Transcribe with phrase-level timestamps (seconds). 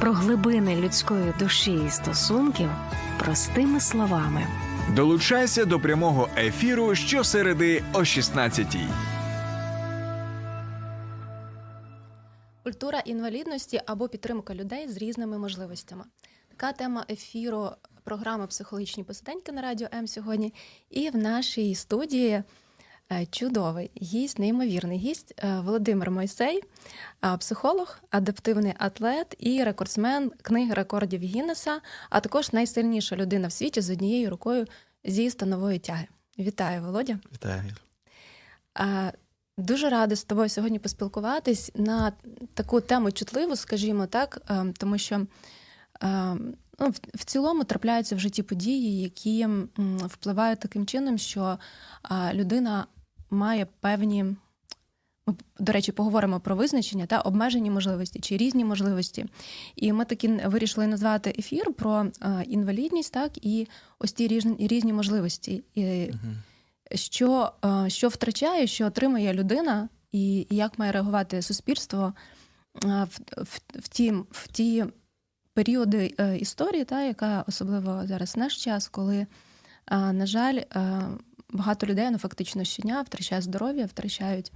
[0.00, 2.70] про глибини людської душі і стосунків
[3.18, 4.46] простими словами.
[4.94, 8.88] Долучайся до прямого ефіру щосереди о 16-й.
[12.64, 16.04] Культура інвалідності або підтримка людей з різними можливостями.
[16.48, 17.70] Така тема ефіру
[18.04, 20.54] програми Психологічні посиденьки на радіо М сьогодні.
[20.90, 22.42] І в нашій студії
[23.30, 26.62] чудовий гість, неймовірний гість е, Володимир Мойсей,
[27.24, 33.80] е, психолог, адаптивний атлет і рекордсмен книги рекордів Гіннеса, а також найсильніша людина в світі
[33.80, 34.66] з однією рукою
[35.04, 36.06] зі станової тяги.
[36.38, 37.18] Вітаю, Володя.
[37.32, 37.62] Вітаю.
[39.58, 42.12] Дуже рада з тобою сьогодні поспілкуватись на
[42.54, 44.40] таку тему чутливу, скажімо так,
[44.78, 45.26] тому що
[46.78, 49.46] ну, в цілому трапляються в житті події, які
[50.04, 51.58] впливають таким чином, що
[52.32, 52.86] людина
[53.30, 54.24] має певні.
[55.26, 59.26] Ми, до речі, поговоримо про визначення та обмежені можливості чи різні можливості.
[59.76, 62.06] І ми таки вирішили назвати ефір про
[62.46, 63.68] інвалідність, так і
[63.98, 66.10] ось ті різні різні можливості, і,
[66.94, 67.52] що
[67.88, 72.14] що втрачає, що отримує людина, і як має реагувати суспільство
[72.82, 73.04] в,
[73.36, 74.84] в, в ті в ті
[75.56, 79.26] періоди е, історії, та, яка особливо зараз наш час, коли, е,
[80.12, 81.02] на жаль, е,
[81.52, 84.52] багато людей ну, фактично щодня втрачають здоров'я, втрачають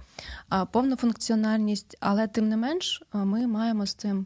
[0.71, 4.25] повну функціональність, але тим не менш ми маємо з цим.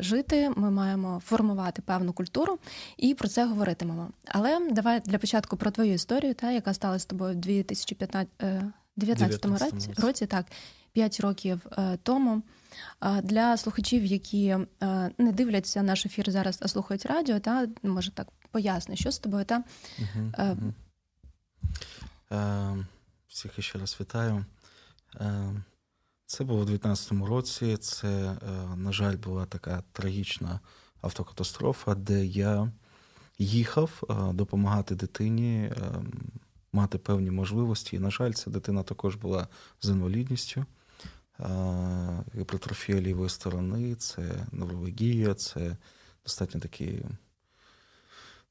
[0.00, 2.58] Жити, ми маємо формувати певну культуру
[2.96, 4.10] і про це говоритимемо.
[4.24, 9.90] Але давай для початку про твою історію, та яка сталася з тобою в 2019 році,
[9.96, 10.46] році, так
[10.92, 11.60] 5 років
[12.02, 12.42] тому.
[13.22, 14.66] Для слухачів, які е,
[15.18, 19.44] не дивляться наш ефір зараз, а слухають радіо, та може так поясни, що з тобою
[19.44, 19.64] та.
[19.98, 20.72] Угу, угу.
[23.28, 24.44] Всіх ще раз вітаю.
[25.14, 25.52] Е,
[26.26, 27.76] це було у 2019 році.
[27.76, 28.36] Це,
[28.76, 30.60] на жаль, була така трагічна
[31.00, 32.72] автокатастрофа, де я
[33.38, 34.02] їхав
[34.34, 35.72] допомагати дитині
[36.72, 37.96] мати певні можливості.
[37.96, 39.48] І, на жаль, ця дитина також була
[39.80, 40.64] з інвалідністю
[42.34, 45.76] гіпертрофія лівої сторони, це неврологія, це
[46.24, 47.02] достатньо такий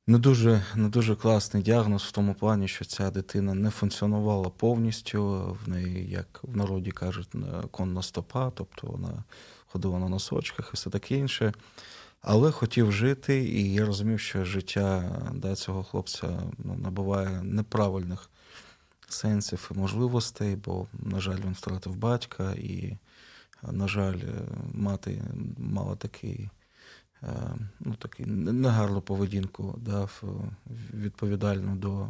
[0.07, 5.51] не дуже не дуже класний діагноз в тому плані, що ця дитина не функціонувала повністю,
[5.65, 7.29] в неї, як в народі кажуть,
[7.71, 9.23] конна стопа, тобто вона
[9.67, 11.53] ходила на носочках і все таке інше.
[12.21, 18.29] Але хотів жити, і я розумів, що життя да, цього хлопця ну, набуває неправильних
[19.07, 22.97] сенсів і можливостей, бо, на жаль, він втратив батька, і,
[23.71, 24.19] на жаль,
[24.73, 25.21] мати
[25.57, 26.49] мала такий.
[27.23, 27.27] Е,
[27.79, 30.07] ну, такий негарну поведінку, да,
[30.93, 32.07] відповідальну до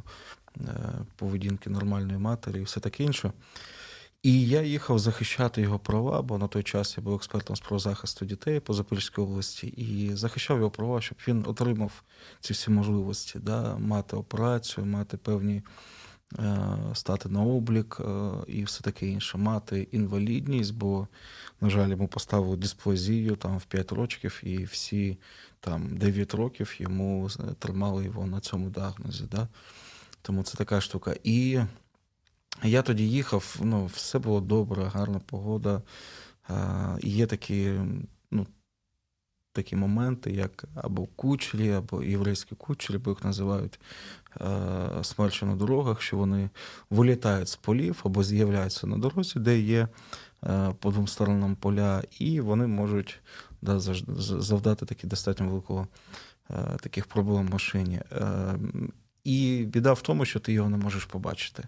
[0.58, 0.72] е,
[1.16, 3.32] поведінки нормальної матері і все таке інше.
[4.24, 8.26] І я їхав захищати його права, бо на той час я був експертом з правозахисту
[8.26, 12.04] дітей по Запорізькій області і захищав його права, щоб він отримав
[12.40, 15.64] ці всі можливості, да, мати операцію, мати певні
[16.94, 21.08] стати на облік е, і все таке інше, мати інвалідність, бо,
[21.62, 25.18] на жаль, йому поставили дисплазію там в 5 років, і всі
[25.59, 29.24] там 9 років йому тримали його на цьому діагнозі.
[29.31, 29.47] Да?
[30.22, 31.16] Тому це така штука.
[31.24, 31.59] І
[32.63, 35.81] я тоді їхав, ну, все було добре, гарна погода.
[36.50, 36.53] Е,
[37.02, 37.74] і є такі
[38.31, 38.47] ну,
[39.56, 44.25] такі моменти, як або кучері, або єврейські кучері, бо їх називають е,
[45.03, 46.50] смерчі на дорогах, що вони
[46.90, 49.88] вилітають з полів або з'являються на дорозі, де є
[50.44, 53.19] е, по двом сторонам поля, і вони можуть
[53.62, 55.88] да, завдати такі достатньо великого
[56.50, 58.01] е, таких проблем в машині.
[59.24, 61.63] І біда в тому, що ти його не можеш побачити.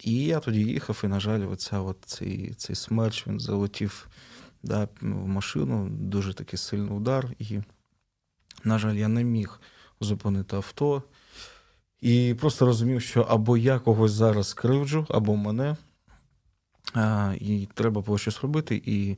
[0.00, 4.08] І я тоді їхав, і, на жаль, оця от цей цей смерч він залетів
[4.62, 7.30] да, в машину, дуже такий сильний удар.
[7.38, 7.58] І,
[8.64, 9.60] на жаль, я не міг
[10.00, 11.02] зупинити авто.
[12.00, 15.76] І просто розумів, що або я когось зараз кривджу, або мене.
[16.94, 18.82] А, І треба було щось робити.
[18.86, 19.16] І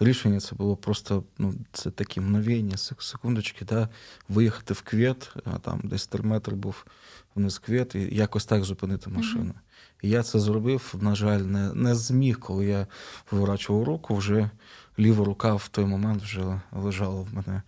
[0.00, 3.88] рішення це було просто ну, це такі мгновення, секундочки, да,
[4.28, 6.86] виїхати в квет, а там десь 3 метри був
[7.34, 9.54] вниз квет, і якось так зупинити машину.
[10.02, 12.86] І я це зробив, на жаль, не не зміг, коли я
[13.30, 14.50] виворачував руку, вже
[14.98, 17.62] ліва рука в той момент вже лежала в мене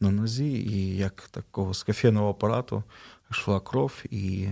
[0.00, 2.84] на нозі, і як такого з кофейного апарату
[3.30, 4.48] йшла кров, і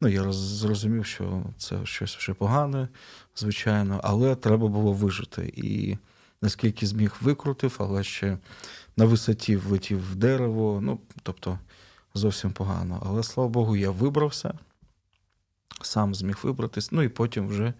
[0.00, 2.88] ну, я зрозумів, що це щось вже погане,
[3.36, 5.52] звичайно, але треба було вижити.
[5.56, 5.98] І
[6.42, 8.38] наскільки зміг викрутив, але ще
[8.96, 10.80] на висоті влетів в дерево.
[10.82, 11.58] Ну, тобто
[12.14, 13.02] зовсім погано.
[13.06, 14.54] Але слава Богу, я вибрався
[15.82, 16.92] сам зміг вибратись.
[16.92, 17.72] Ну і потім вже,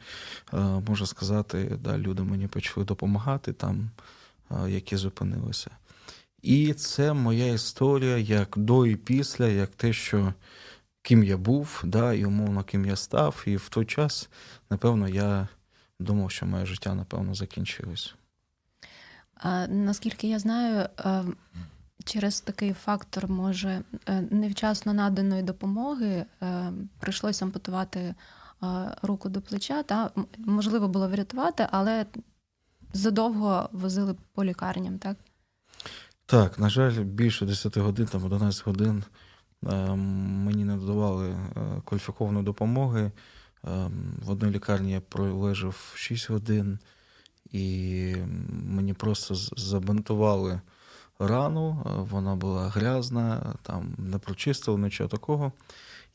[0.54, 0.58] е,
[0.88, 3.90] можна сказати, да, люди мені почали допомагати там,
[4.50, 5.70] е, які зупинилися.
[6.42, 10.34] І це моя історія як до і після, як те, що
[11.02, 13.42] ким я був, да, і умовно, ким я став.
[13.46, 14.28] І в той час,
[14.70, 15.48] напевно, я
[16.00, 18.14] думав, що моє життя, напевно, закінчилось.
[19.34, 21.24] А, Наскільки я знаю, е,
[22.04, 28.14] через такий фактор може е, невчасно наданої допомоги е, прийшлося ампутувати
[29.02, 29.82] руку до плеча.
[29.82, 32.06] Та можливо було врятувати, але
[32.92, 35.16] задовго возили по лікарням, так?
[36.30, 39.04] Так, на жаль, більше 10 годин, там 11 годин
[40.44, 41.36] мені не додавали
[41.84, 43.12] кваліфікованої допомоги.
[44.22, 46.78] В одній лікарні я пролежав 6 годин,
[47.50, 48.14] і
[48.50, 50.60] мені просто забинтували
[51.18, 55.52] рану, вона була грязна, там не прочистили нічого такого.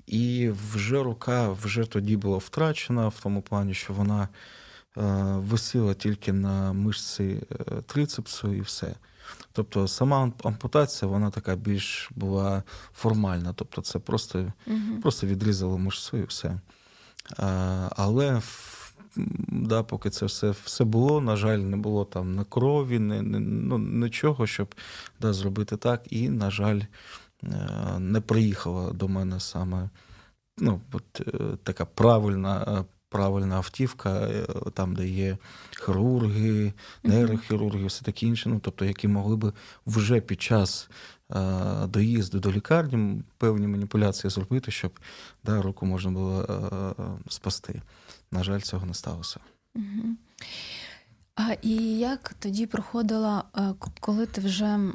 [0.07, 4.29] І вже рука вже тоді була втрачена, в тому плані, що вона е,
[5.37, 8.95] висила тільки на мишці е, трицепсу і все.
[9.51, 13.53] Тобто сама ампутація, вона така більш була формальна.
[13.53, 15.01] Тобто, це просто угу.
[15.01, 16.59] просто відрізало мишцю і все.
[17.37, 18.41] А, Але
[19.47, 23.39] да, поки це все все було, на жаль, не було там на крові, не, не,
[23.39, 24.75] ну, нічого, щоб
[25.19, 26.01] да, зробити так.
[26.09, 26.81] І, на жаль,
[27.43, 29.89] е, не приїхала до мене саме
[30.57, 32.85] ну, от, е, така правильна.
[33.13, 34.29] Е, правильна автівка,
[34.73, 35.37] там, де є
[35.85, 36.73] хірурги,
[37.03, 38.49] нейрохірурги, все таке інше.
[38.49, 39.53] Ну, тобто, які могли би
[39.85, 40.89] вже під час
[41.29, 44.99] а, доїзду до лікарні певні маніпуляції зробити, щоб
[45.43, 47.81] да, руку можна було а, спасти.
[48.31, 49.39] На жаль, цього не сталося.
[49.75, 50.15] Угу.
[51.35, 54.89] А і як тоді проходила, е, коли ти вже е,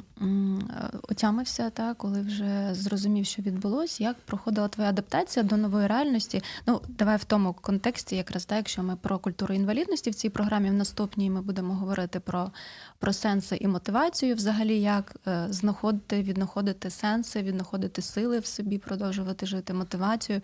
[1.02, 6.42] отямився, та коли вже зрозумів, що відбулося, як проходила твоя адаптація до нової реальності?
[6.66, 10.70] Ну, давай в тому контексті, якраз так, якщо ми про культуру інвалідності в цій програмі
[10.70, 12.50] в наступній ми будемо говорити про
[12.98, 19.46] про сенси і мотивацію, взагалі, як е, знаходити, віднаходити сенси, віднаходити сили в собі, продовжувати
[19.46, 20.40] жити мотивацію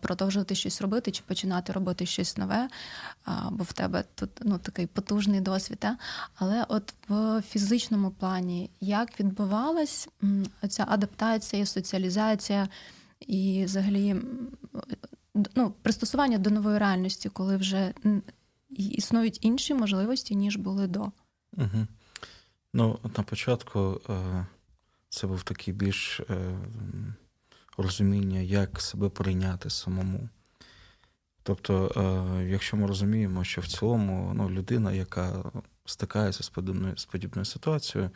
[0.00, 2.68] продовжувати щось робити чи починати робити щось нове,
[3.50, 5.78] бо в тебе тут ну, такий потужний досвід.
[5.78, 5.96] Та?
[6.34, 10.08] Але от в фізичному плані як відбувалась
[10.68, 12.68] ця адаптація, соціалізація
[13.20, 14.16] і взагалі
[15.54, 17.94] ну, пристосування до нової реальності, коли вже
[18.70, 21.00] існують інші можливості, ніж були до.
[21.52, 21.86] Угу.
[22.72, 24.46] Ну, на початку е,
[25.08, 26.58] це був такий більш е,
[27.76, 30.28] розуміння, як себе прийняти самому.
[31.42, 35.44] Тобто, е, якщо ми розуміємо, що в цілому ну, людина, яка
[35.84, 38.10] стикається з подібною, з подібною ситуацією,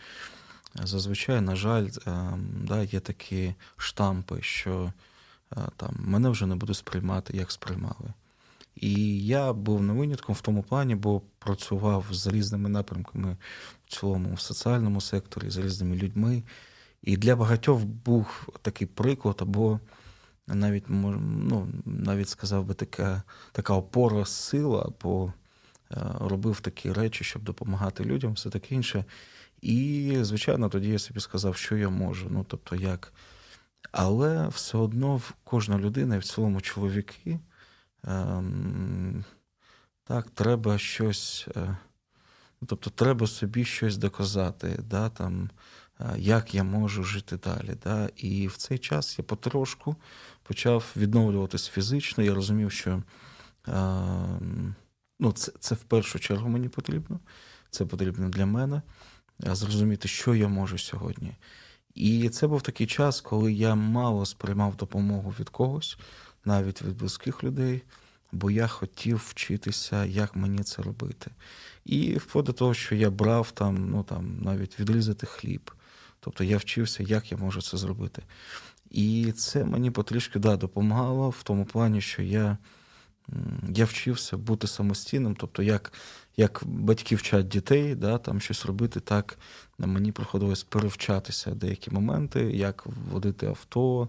[0.74, 4.92] зазвичай, на жаль, е, да, є такі штампи, що
[5.52, 8.12] е, там мене вже не будуть сприймати, як сприймали.
[8.76, 13.36] І я був не винятком в тому плані, бо працював з різними напрямками
[13.86, 16.42] в цілому в соціальному секторі, з різними людьми.
[17.02, 19.80] І для багатьох був такий приклад, або
[20.46, 23.22] навіть ну, навіть сказав би така
[23.52, 25.32] така опора сила, бо
[25.90, 29.04] е, робив такі речі, щоб допомагати людям, все таке інше.
[29.62, 32.28] І, звичайно, тоді я собі сказав, що я можу.
[32.30, 33.12] Ну, тобто, як.
[33.92, 37.40] Але все одно кожна людина, і в цілому чоловіки,
[38.04, 39.24] ем,
[40.04, 41.48] так, треба щось.
[41.56, 41.76] Е,
[42.60, 44.78] ну, тобто, треба собі щось доказати.
[44.90, 45.50] да, там,
[46.16, 47.76] як я можу жити далі.
[47.84, 48.10] Да?
[48.16, 49.96] І в цей час я потрошку
[50.42, 52.24] почав відновлюватися фізично.
[52.24, 53.02] Я розумів, що
[55.18, 57.20] ну, це, це в першу чергу мені потрібно,
[57.70, 58.82] це потрібно для мене.
[59.40, 61.36] Зрозуміти, що я можу сьогодні.
[61.94, 65.98] І це був такий час, коли я мало сприймав допомогу від когось,
[66.44, 67.82] навіть від близьких людей,
[68.32, 71.30] бо я хотів вчитися, як мені це робити.
[71.84, 75.70] І вплоть до того, що я брав там, ну там навіть відрізати хліб,
[76.20, 78.22] Тобто я вчився, як я можу це зробити.
[78.90, 82.58] І це мені потрішки да, допомагало в тому плані, що я
[83.68, 85.36] я вчився бути самостійним.
[85.36, 85.92] Тобто, як
[86.36, 89.38] як батьки вчать дітей, да, там щось робити, так
[89.78, 94.08] мені приходилось перевчатися деякі моменти, як водити авто,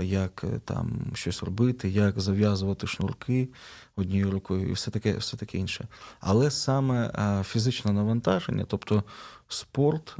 [0.00, 3.48] як е, там щось робити, як зав'язувати шнурки
[3.96, 5.88] однією рукою, і все таке все таке інше.
[6.20, 7.12] Але саме
[7.46, 9.04] фізичне навантаження, тобто
[9.48, 10.16] спорт,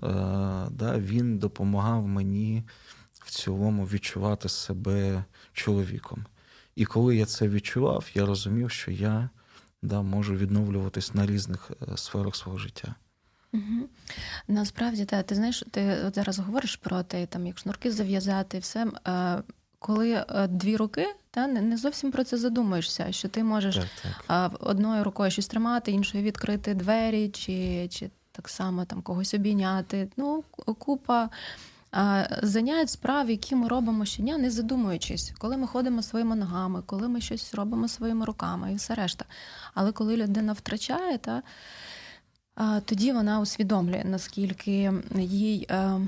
[0.71, 2.65] да, він допомагав мені
[3.13, 6.25] в цілому відчувати себе чоловіком.
[6.81, 9.29] І коли я це відчував, я розумів, що я
[9.83, 12.95] да, можу відновлюватись на різних е, сферах свого життя.
[13.53, 13.89] Угу.
[14.49, 18.87] Насправді, та, ти знаєш, ти от зараз говориш про те, там, як шнурки зав'язати, все.
[19.07, 19.43] Е,
[19.79, 23.87] коли е, дві руки, та не зовсім про це задумуєшся, що ти можеш так,
[24.27, 24.53] так.
[24.61, 30.09] одною рукою щось тримати, іншою відкрити двері, чи чи так само там когось обійняти.
[30.17, 30.45] Ну,
[30.79, 31.29] купа
[32.43, 37.21] занять справ, які ми робимо щодня, не задумуючись, коли ми ходимо своїми ногами, коли ми
[37.21, 39.25] щось робимо своїми руками і все решта.
[39.75, 41.43] Але коли людина втрачає, та,
[42.85, 46.01] тоді вона усвідомлює, наскільки їй е,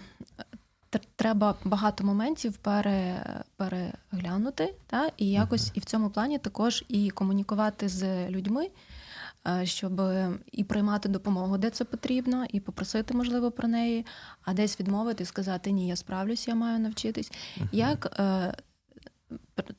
[1.17, 3.25] треба багато моментів пере,
[3.57, 8.69] переглянути, та, і якось і в цьому плані також і комунікувати з людьми.
[9.49, 10.03] Е, щоб
[10.53, 14.07] і приймати допомогу, де це потрібно, і попросити, можливо, про неї,
[14.43, 17.33] а десь відмовити сказати Ні, я справлюсь, я маю навчитись.
[17.33, 17.69] Uh-huh.
[17.73, 18.55] Як е,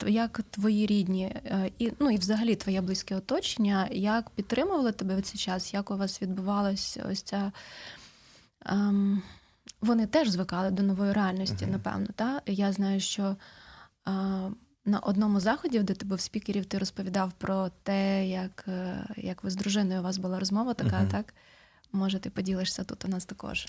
[0.07, 5.21] як твої рідні, е, і ну і взагалі твоє близьке оточення, як підтримували тебе в
[5.21, 5.73] цей час?
[5.73, 7.51] Як у вас відбувалася ось ця?
[8.65, 9.21] Ем,
[9.81, 11.71] вони теж звикали до нової реальності, uh-huh.
[11.71, 12.07] напевно.
[12.15, 12.41] Та?
[12.45, 13.35] Я знаю, що
[14.07, 14.11] е,
[14.85, 19.49] на одному заході, де ти був спікерів, ти розповідав про те, як е, як ви
[19.49, 21.11] з дружиною у вас була розмова така, uh-huh.
[21.11, 21.33] так?
[21.91, 23.65] Може, ти поділишся тут у нас також?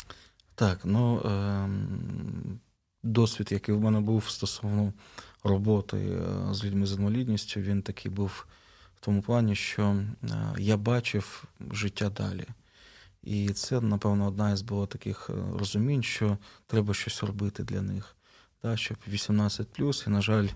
[0.54, 1.68] Так, ну е-
[3.02, 4.92] досвід, який в мене був стосовно
[5.44, 8.46] роботи е, з людьми з інвалідністю, він такий був
[8.96, 12.46] в тому плані, що е, я бачив життя далі.
[13.22, 18.16] І це, напевно, одна із було таких розумінь, що треба щось робити для них.
[18.60, 20.48] Так, щоб 18 і, на жаль,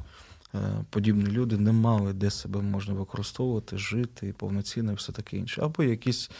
[0.90, 5.62] подібні люди не мали де себе можна використовувати, жити повноцінно і все таке інше.
[5.62, 6.30] Або якісь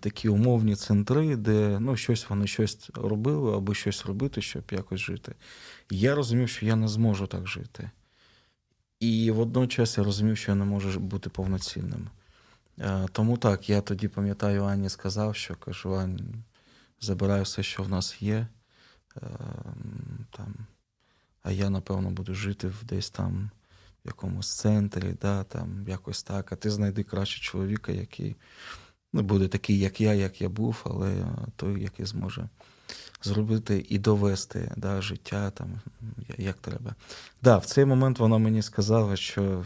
[0.00, 5.34] такі умовні центри, де ну, щось вони щось робили, або щось робити, щоб якось жити.
[5.90, 7.90] Я розумів, що я не зможу так жити.
[9.00, 12.10] І водночас я розумів, що я не можу бути повноцінним.
[13.12, 16.44] Тому так, я тоді пам'ятаю, Ані сказав, що кажу, Ань,
[17.00, 18.46] забирай все, що в нас є.
[20.30, 20.54] Там,
[21.48, 23.50] А я, напевно, буду жити десь там
[24.04, 26.52] в якомусь центрі, да, там, якось так.
[26.52, 28.36] А ти знайди краще чоловіка, який
[29.12, 31.26] не буде такий, як я, як я був, але
[31.56, 32.48] той, який зможе
[33.22, 35.80] зробити і довести да, життя там,
[36.38, 36.94] як треба.
[37.42, 39.64] Да, В цей момент вона мені сказала, що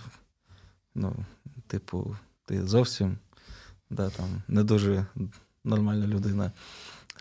[0.94, 1.16] ну,
[1.66, 3.18] типу, ти зовсім
[3.90, 5.06] да, там, не дуже
[5.64, 6.52] нормальна людина.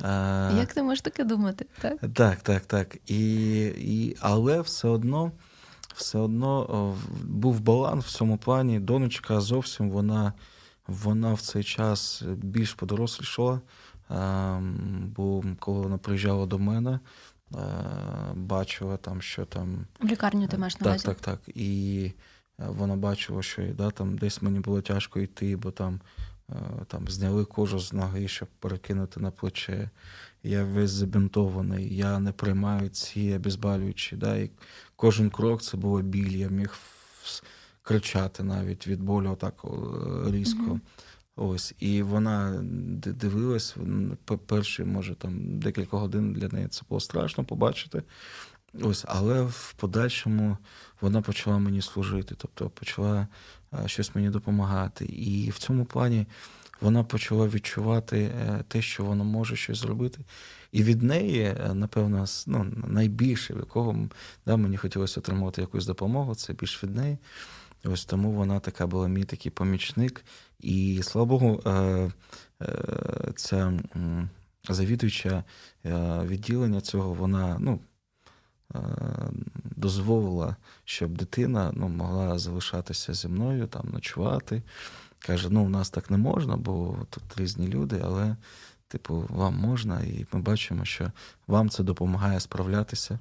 [0.02, 1.66] А, Як ти можеш таке думати?
[1.82, 2.66] Так, так, так.
[2.66, 2.98] так.
[3.08, 5.32] І, і, Але все одно
[5.96, 8.80] все одно був баланс в цьому плані.
[8.80, 10.34] Донечка зовсім вона
[10.88, 13.62] вона в цей час більш подорослішала.
[14.10, 17.00] Ем, бо коли вона приїжджала до мене,
[17.56, 17.58] е,
[18.36, 19.86] бачила там, що там.
[20.00, 21.06] В лікарню ти маєш на увазі?
[21.06, 21.56] Так, так, так.
[21.56, 22.04] І
[22.60, 26.21] е, вона бачила, що да, там десь мені було тяжко йти, бо там е,
[26.88, 29.90] там зняли кожу з ноги, щоб перекинути на плече.
[30.44, 34.16] Я весь забінтований, я не приймаю ці обезболюючі.
[34.16, 34.52] Да, і
[35.02, 36.78] Кожен крок це було біль, я міг
[37.82, 39.66] кричати навіть від болю так
[40.28, 40.64] різко.
[40.64, 40.80] Mm-hmm.
[41.36, 42.60] Ось, і вона
[43.06, 43.76] дивилась
[44.46, 48.04] перші, може, там декілька годин для неї це було страшно побачити.
[48.82, 50.58] Ось, але в подальшому
[51.02, 53.28] вона почала мені служити, тобто почала
[53.86, 55.06] щось мені допомагати.
[55.06, 56.26] І в цьому плані
[56.82, 60.20] вона почала відчувати е, те, що вона може щось зробити.
[60.72, 64.10] І від неї, е, напевно, ну, найбільше, в якого
[64.46, 67.18] да, мені хотілося отримати якусь допомогу, це більш від неї.
[67.84, 70.26] Ось тому вона така була мій такий помічник.
[70.60, 71.72] І слава Богу, е,
[72.62, 73.74] е, ця
[74.70, 75.44] завідуюча
[75.86, 77.80] е, відділення цього, вона ну,
[79.64, 84.62] дозволила, щоб дитина ну, могла залишатися зі мною, там, ночувати.
[85.20, 88.36] Каже: ну, у нас так не можна, бо тут різні люди, але,
[88.88, 91.12] типу, вам можна, і ми бачимо, що
[91.48, 93.20] вам це допомагає справлятися.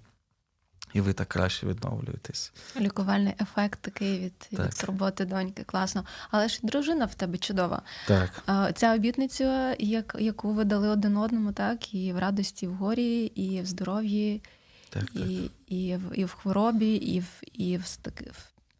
[0.92, 2.52] І ви так краще відновлюєтесь.
[2.80, 6.04] Лікувальний ефект такий від від роботи доньки, класно.
[6.30, 7.83] Але ж дружина в тебе чудова.
[8.07, 8.42] Так.
[8.75, 9.76] Ця обітниця,
[10.19, 14.42] яку ви дали один одному, так, і в радості, в горі, і в здоров'ї,
[14.90, 15.50] так, і, так.
[15.66, 17.99] І, в, і в хворобі, і в і в,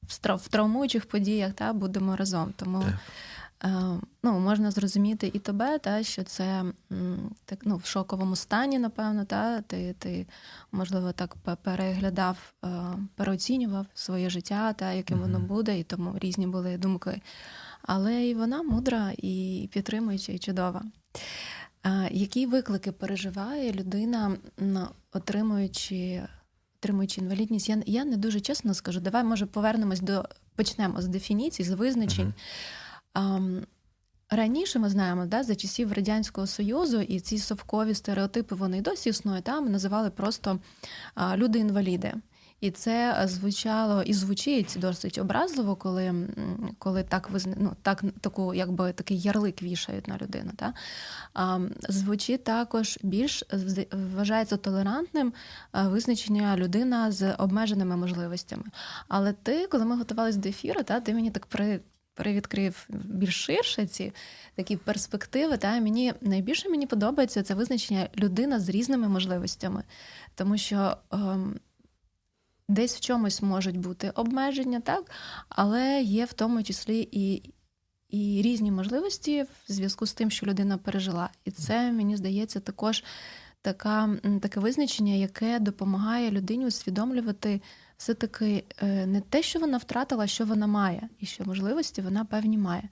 [0.09, 2.53] в, в травмуючих подіях так, будемо разом.
[2.57, 2.95] Тому так.
[3.65, 6.65] Е, ну, можна зрозуміти і тебе, та, що це
[7.45, 10.27] так, ну, в шоковому стані, напевно, та, ти, ти
[10.73, 12.69] можливо, так переглядав, е,
[13.15, 15.23] переоцінював своє життя, та, яким mm-hmm.
[15.23, 17.21] воно буде, і тому різні були думки.
[17.83, 20.83] Але і вона мудра, і підтримуюча, і чудова.
[22.11, 24.37] Які виклики переживає людина,
[25.13, 26.23] отримуючи
[26.79, 27.69] отримуючи інвалідність?
[27.69, 29.01] Я я не дуже чесно скажу.
[29.01, 32.35] Давай, може, повернемось до почнемо з дефініцій, з визначень.
[33.15, 33.65] Mm-hmm.
[34.31, 39.45] Раніше ми знаємо, да, за часів Радянського Союзу і ці совкові стереотипи вони досі існують.
[39.45, 40.59] Там називали просто
[41.37, 42.15] люди-інваліди.
[42.61, 46.29] І це звучало і звучить досить образливо, коли
[46.79, 47.55] коли так визна...
[47.59, 50.51] ну, так, таку, якби такий ярлик вішають на людину.
[50.57, 50.75] Та?
[51.35, 53.45] А, Звучить також більш
[53.93, 55.33] вважається толерантним
[55.73, 58.65] визначення людина з обмеженими можливостями.
[59.09, 61.81] Але ти, коли ми готувалися до ефіру, та, ти мені так при
[62.15, 64.13] перевідкрив більш ширше ці
[64.55, 65.57] такі перспективи.
[65.57, 69.83] Та мені найбільше мені подобається це визначення людина з різними можливостями,
[70.35, 70.97] тому що.
[71.13, 71.61] Ем,
[72.71, 75.11] Десь в чомусь можуть бути обмеження, так,
[75.49, 77.55] але є в тому числі і
[78.09, 81.31] і різні можливості в зв'язку з тим, що людина пережила.
[81.45, 83.05] І це, мені здається, також
[83.63, 87.61] така, таке визначення, яке допомагає людині усвідомлювати
[87.97, 92.59] все-таки е, не те, що вона втратила, що вона має, і що можливості вона певні
[92.59, 92.89] має.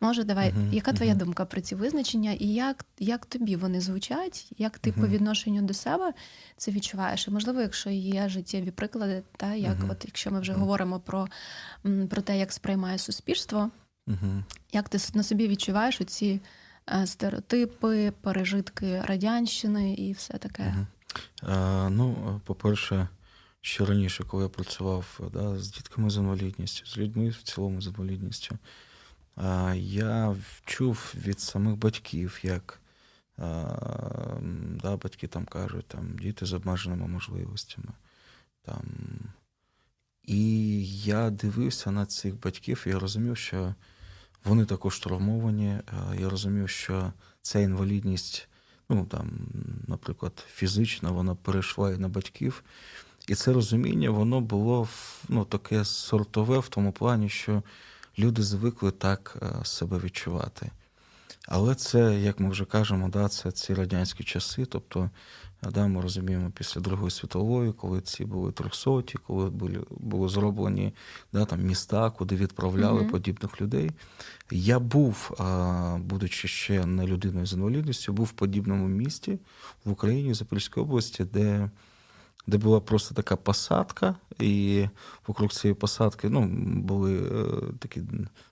[0.00, 1.16] Може, давай, uh-huh, яка твоя uh-huh.
[1.16, 5.00] думка про ці визначення, і як як тобі вони звучать, як ти uh-huh.
[5.00, 6.12] по відношенню до себе
[6.56, 7.28] це відчуваєш?
[7.28, 11.28] І можливо, якщо є життєві приклади, та як от якщо ми вже говоримо про
[12.10, 13.70] про те, як сприймає суспільство,
[14.72, 16.40] як ти на собі відчуваєш оці
[16.92, 20.74] е, стереотипи, пережитки радянщини і все таке?
[21.42, 23.08] А, Ну, по-перше,
[23.60, 27.86] ще раніше, коли я працював да, з дітками з інвалідністю, з людьми в цілому з
[27.86, 28.58] інвалідністю,
[29.74, 32.80] я чув від самих батьків, як
[34.82, 37.92] да, батьки там кажуть, там, діти з обмеженими можливостями.
[38.62, 38.82] Там.
[40.24, 43.74] І я дивився на цих батьків, я розумів, що
[44.44, 45.80] вони також травмовані.
[46.18, 48.48] Я розумів, що ця інвалідність,
[48.88, 49.30] ну там,
[49.88, 52.64] наприклад, фізична, вона перейшла і на батьків.
[53.28, 54.88] І це розуміння, воно було
[55.28, 57.62] ну, таке сортове в тому плані, що
[58.18, 60.70] люди звикли так е, себе відчувати.
[61.48, 64.64] Але це, як ми вже кажемо, да, це ці радянські часи.
[64.64, 65.10] Тобто,
[65.62, 70.94] да, ми розуміємо, після Другої світової, коли ці були трьохсоті, коли були були зроблені
[71.32, 73.10] да, там, міста, куди відправляли mm-hmm.
[73.10, 73.90] подібних людей.
[74.50, 75.40] Я був,
[75.98, 79.38] будучи ще не людиною з інвалідністю, був в подібному місті
[79.84, 81.70] в Україні, в Запорізькій області, де
[82.46, 84.86] де була просто така посадка, і
[85.26, 86.46] вокруг цієї посадки ну,
[86.80, 87.44] були е,
[87.78, 88.02] такі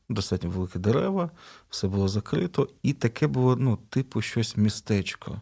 [0.09, 1.31] достатньо великі дерева,
[1.71, 5.41] все було закрито, і таке було, ну, типу, щось містечко.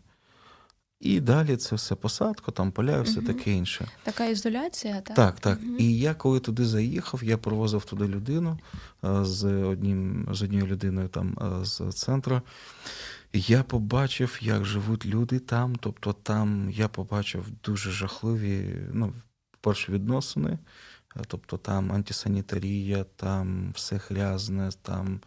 [1.01, 3.27] І далі це все посадка, там поля, і все угу.
[3.27, 3.89] таке інше.
[4.03, 5.17] Така ізоляція, так?
[5.17, 5.59] Так, так.
[5.63, 5.77] Угу.
[5.77, 8.59] І я коли туди заїхав, я провозив туди людину
[9.05, 12.43] е, з одним, з однією людиною там е, з центру.
[13.33, 15.77] Я побачив, як живуть люди там.
[15.77, 19.13] Тобто, там я побачив дуже жахливі, ну,
[19.61, 20.59] перші відносини.
[21.27, 25.21] Тобто там антисанітарія, там все грязне, там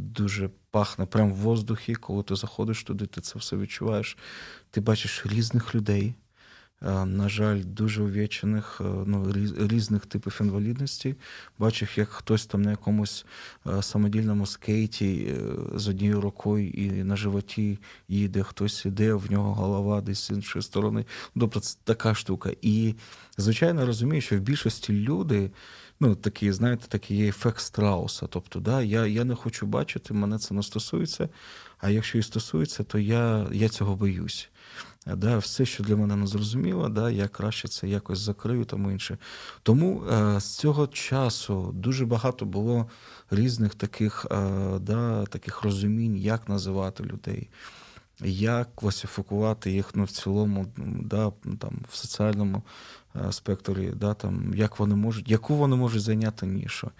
[0.00, 1.94] дуже пахне прямо в воздухі.
[1.94, 4.16] Коли ти заходиш туди, ти це все відчуваєш.
[4.70, 6.14] Ти бачиш різних людей.
[6.82, 11.14] Е, на жаль, дуже увічених, е, ну, різних типів інвалідності.
[11.58, 13.26] Бачив, як хтось там на якомусь
[13.66, 15.34] е, самодільному скейті
[15.74, 20.62] з однією рукою і на животі їде, хтось іде, в нього голова десь з іншої
[20.62, 21.04] сторони.
[21.40, 22.50] Тобто це така штука.
[22.62, 22.94] І,
[23.36, 25.50] звичайно, розумію, що в більшості люди.
[26.00, 28.26] Ну, такі, знаєте, такий ефект страуса.
[28.26, 31.28] Тобто, да, я я не хочу бачити, мене це не стосується.
[31.78, 34.50] А якщо і стосується, то я я цього боюсь
[35.06, 39.18] да, все, що для мене не зрозуміло, да, я краще це якось закрию тому інше.
[39.62, 42.90] Тому е, з цього часу дуже багато було
[43.30, 47.48] різних таких е, да, таких розумінь, як називати людей.
[48.24, 50.66] Як класифікувати їх ну, в цілому,
[51.02, 52.62] да, там, в соціальному
[53.30, 56.90] спектрі, да, там, як вони можуть, яку вони можуть зайняти нішу.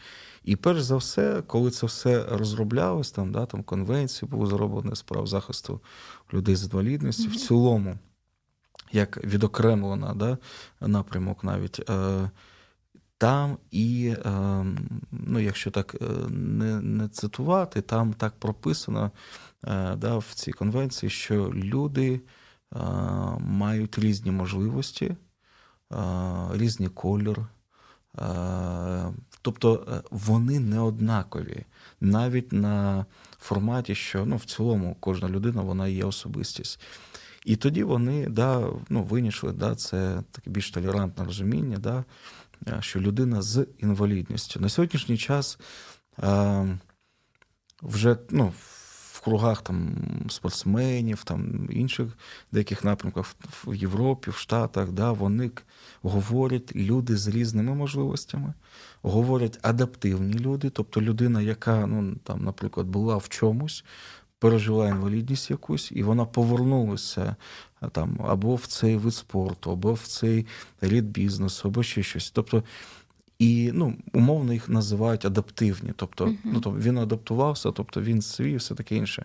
[0.44, 5.02] І перш за все, коли це все розроблялось, там, да, там конвенції були зроблені з
[5.02, 5.80] прав захисту
[6.32, 7.34] людей з інвалідністю, mm-hmm.
[7.34, 7.98] в цілому,
[8.92, 10.38] як відокремлена да,
[10.80, 11.90] напрямок навіть.
[11.90, 12.30] Е,
[13.18, 14.64] там і, е,
[15.10, 19.10] ну, якщо так е, не не цитувати, там так прописано
[19.96, 22.20] да, в цій конвенції, що люди
[23.38, 25.16] мають різні можливості,
[26.52, 27.46] різний кольор.
[29.42, 31.64] Тобто вони не однакові
[32.00, 33.06] навіть на
[33.38, 36.80] форматі, що ну, в цілому кожна людина вона є особистість.
[37.44, 42.04] І тоді вони да, ну, винайшли, да, це таке більш толерантне розуміння, да,
[42.80, 44.60] що людина з інвалідністю.
[44.60, 45.58] На сьогоднішній час
[46.22, 46.78] е,
[47.82, 48.52] вже ну,
[49.20, 49.96] в кругах там,
[50.28, 52.08] спортсменів, там, інших
[52.52, 53.26] деяких напрямках
[53.66, 55.50] в Європі, в Штатах, да, вони
[56.02, 58.54] говорять люди з різними можливостями,
[59.02, 63.84] говорять адаптивні люди, тобто людина, яка, ну, там, наприклад, була в чомусь,
[64.38, 67.36] пережила інвалідність якусь, і вона повернулася
[67.92, 70.46] там, або в цей вид спорту, або в цей
[70.80, 72.30] рід бізнесу, або ще щось.
[72.30, 72.62] Тобто,
[73.40, 75.92] і ну, умовно їх називають адаптивні.
[75.96, 76.36] Тобто, uh-huh.
[76.44, 79.24] ну, тобто він адаптувався, тобто він свій, все таке інше.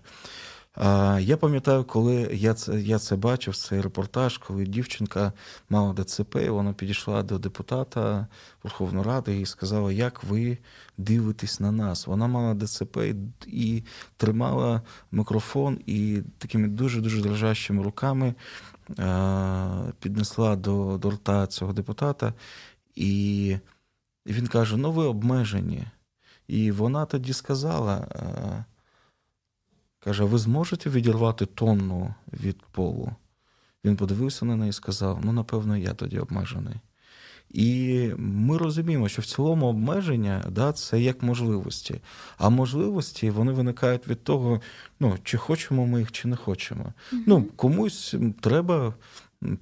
[1.19, 5.33] Я пам'ятаю, коли я це я це бачив, цей репортаж, коли дівчинка
[5.69, 8.27] мала ДЦП, і вона підійшла до депутата
[8.63, 10.57] Верховної Ради і сказала, як ви
[10.97, 12.07] дивитесь на нас.
[12.07, 12.97] Вона мала ДЦП
[13.47, 13.83] і
[14.17, 18.33] тримала мікрофон і такими дуже-дуже дрожащими руками
[19.99, 22.33] піднесла до, до рта цього депутата,
[22.95, 23.57] і
[24.25, 25.83] він каже: Ну, ви обмежені.
[26.47, 28.07] І вона тоді сказала.
[29.99, 33.11] Каже, ви зможете відірвати тонну від полу?
[33.85, 36.75] Він подивився на неї і сказав: ну, напевно, я тоді обмежений.
[37.49, 42.01] І ми розуміємо, що в цілому обмеження да, це як можливості.
[42.37, 44.61] А можливості вони виникають від того,
[44.99, 46.83] ну, чи хочемо ми їх, чи не хочемо.
[46.83, 48.93] mm Ну, Комусь треба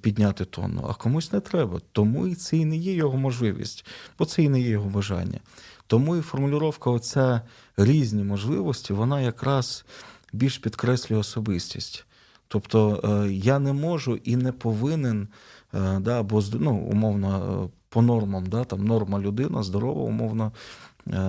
[0.00, 1.80] підняти тонну, а комусь не треба.
[1.92, 3.86] Тому і це і не є його можливість,
[4.18, 5.40] бо це і не є його бажання.
[5.86, 7.40] Тому і формулювання оця
[7.76, 9.84] різні можливості, вона якраз
[10.32, 12.06] більш підкреслює особистість.
[12.48, 15.28] Тобто е, я не можу і не повинен,
[15.74, 20.52] е, да, бо ну, умовно, е, по нормам, да, там норма людина, здорова, умовно,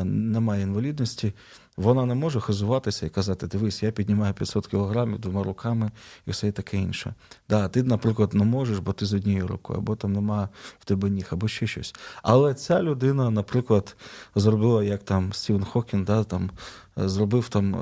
[0.03, 1.33] немає інвалідності,
[1.77, 5.91] вона не може хизуватися і казати: Дивись, я піднімаю 500 кілограмів двома руками
[6.25, 7.13] і все таке інше.
[7.49, 11.09] Да, Ти, наприклад, не можеш, бо ти з однією рукою, або там немає в тебе
[11.09, 11.95] ніг, або ще щось.
[12.23, 13.95] Але ця людина, наприклад,
[14.35, 16.51] зробила, як там Стівен Хокін, да, там,
[16.95, 17.75] зробив там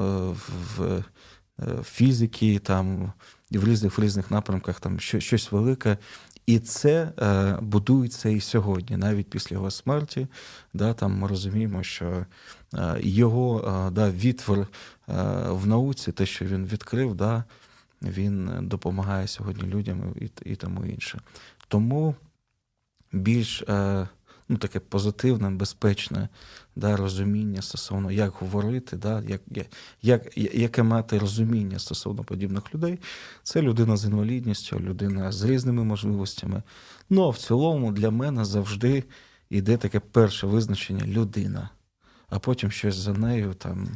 [0.77, 1.03] в
[1.61, 3.13] Е, фізики, там
[3.51, 5.97] в різних в різних напрямках там щось велике.
[6.45, 10.27] І це е, будується і сьогодні, навіть після його смерті.
[10.73, 12.25] Да, там Ми розуміємо, що
[12.73, 14.67] е, його е, да, відтвор е,
[15.49, 17.43] в науці, те, що він відкрив, да,
[18.01, 21.21] він допомагає сьогодні людям і і тому інше.
[21.67, 22.15] Тому
[23.11, 24.07] більш е,
[24.53, 26.29] ну, таке позитивне, безпечне
[26.75, 29.41] да, розуміння стосовно, як говорити, да, як,
[30.01, 32.99] як, яке мати розуміння стосовно подібних людей.
[33.43, 36.63] Це людина з інвалідністю, людина з різними можливостями.
[37.09, 39.03] Ну а в цілому для мене завжди
[39.49, 41.69] йде таке перше визначення людина,
[42.29, 43.87] а потім щось за нею там.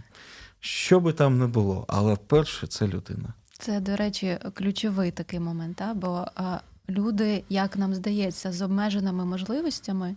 [0.59, 3.33] Що би там не було, але перше це людина.
[3.59, 5.93] Це, до речі, ключовий такий момент, а?
[5.93, 10.15] бо а, люди, як нам здається, з обмеженими можливостями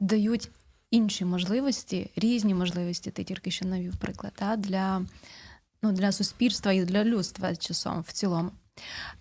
[0.00, 0.50] дають
[0.90, 5.02] інші можливості, різні можливості, ти тільки що навів приклад, та, для
[5.82, 8.50] ну, для суспільства і для людства часом в цілому.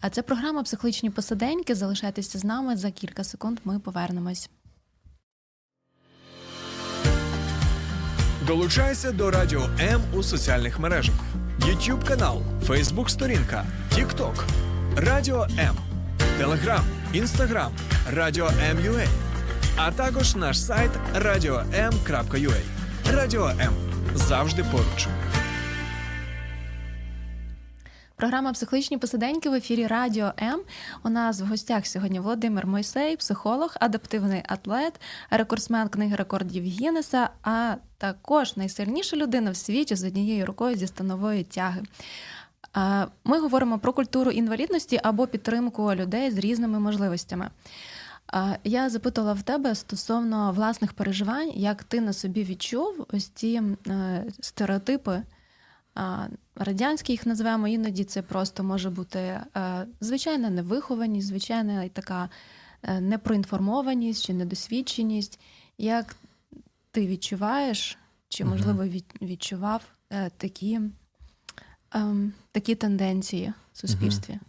[0.02, 1.76] А це програма Психологічні посаденьки.
[1.76, 3.60] Залишайтеся з нами за кілька секунд.
[3.64, 4.50] Ми повернемось.
[8.48, 11.16] Долучайся до Радіо М у соціальних мережах:
[11.60, 14.44] YouTube канал, Facebook сторінка, TikTok,
[14.96, 15.76] Радіо М,
[16.38, 17.72] Телеграм, Інстаграм,
[18.12, 19.35] Радіо М.Ю.А
[19.78, 22.62] а також наш сайт radio.m.ua.
[23.14, 23.74] Радіо М
[24.16, 25.08] завжди поруч.
[28.16, 30.62] Програма Психологічні посиденьки в ефірі Радіо М.
[31.04, 37.76] У нас в гостях сьогодні Володимир Мойсей, психолог, адаптивний атлет, рекордсмен книги рекордів Гіннеса, а
[37.98, 41.84] також найсильніша людина в світі з однією рукою зі станової тяги.
[43.24, 47.50] Ми говоримо про культуру інвалідності або підтримку людей з різними можливостями.
[48.64, 54.26] Я запитала в тебе стосовно власних переживань, як ти на собі відчув ось ці е,
[54.40, 55.24] стереотипи.
[56.56, 59.42] Радянські їх називаємо, іноді це просто може бути е,
[60.02, 62.30] звичайна невихованість, звичайна така
[62.84, 65.40] е, непроінформованість чи недосвідченість.
[65.78, 66.16] Як
[66.92, 67.98] ти відчуваєш,
[68.30, 68.86] чи, можливо,
[69.22, 69.82] відчував
[70.38, 70.80] такі
[71.92, 74.40] ем, такі тенденції в суспільстві?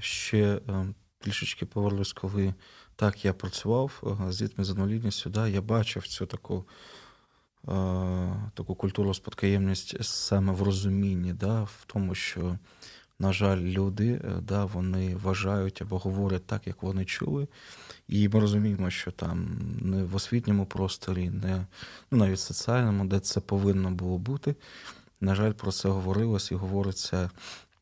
[0.00, 2.54] Ще ем, трішечки повернусь, коли
[2.96, 6.64] так я працював з дітьми з інвалідністю, да, я бачив цю таку
[8.54, 12.58] таку культуру спадкоємність саме в розумінні, да, в тому, що,
[13.18, 17.48] на жаль, люди е, да, вони вважають або говорять так, як вони чули.
[18.08, 21.66] І ми розуміємо, що там не в освітньому просторі, не
[22.10, 24.54] ну, навіть в соціальному, де це повинно було бути.
[25.20, 27.30] На жаль, про це говорилось і говориться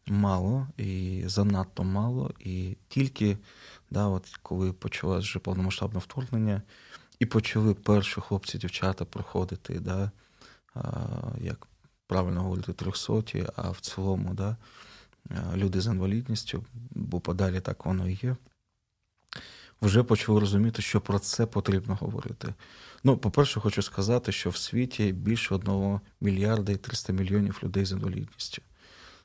[0.06, 2.34] мало і занадто мало.
[2.40, 3.38] І тільки
[3.90, 6.62] да, от коли почалось вже повномасштабне вторгнення,
[7.18, 10.10] і почали перші хлопці-дівчата проходити, да,
[11.40, 11.66] як
[12.06, 14.56] правильно говорити, трьохсоті, а в цілому да,
[15.54, 18.36] люди з інвалідністю, бо подалі так воно і є.
[19.82, 22.54] Вже почали розуміти, що про це потрібно говорити.
[23.04, 27.92] Ну, по-перше, хочу сказати, що в світі більше одного мільярда і 300 мільйонів людей з
[27.92, 28.62] інвалідністю.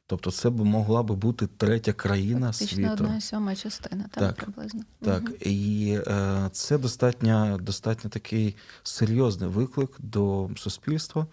[0.09, 3.03] Тобто, це б могла би бути третя країна Фактично світу.
[3.03, 4.35] одна сьома частина, так, Так.
[4.35, 4.81] приблизно.
[5.01, 5.33] Так, Мгм.
[5.41, 11.27] і е, це достатньо, достатньо такий серйозний виклик до суспільства.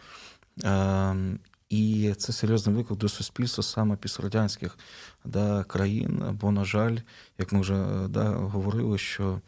[0.64, 1.16] Е,
[1.70, 4.78] і це серйозний виклик до суспільства саме післярадянських
[5.24, 6.38] да, країн.
[6.40, 6.96] Бо, на жаль,
[7.38, 9.40] як ми вже да, говорили, що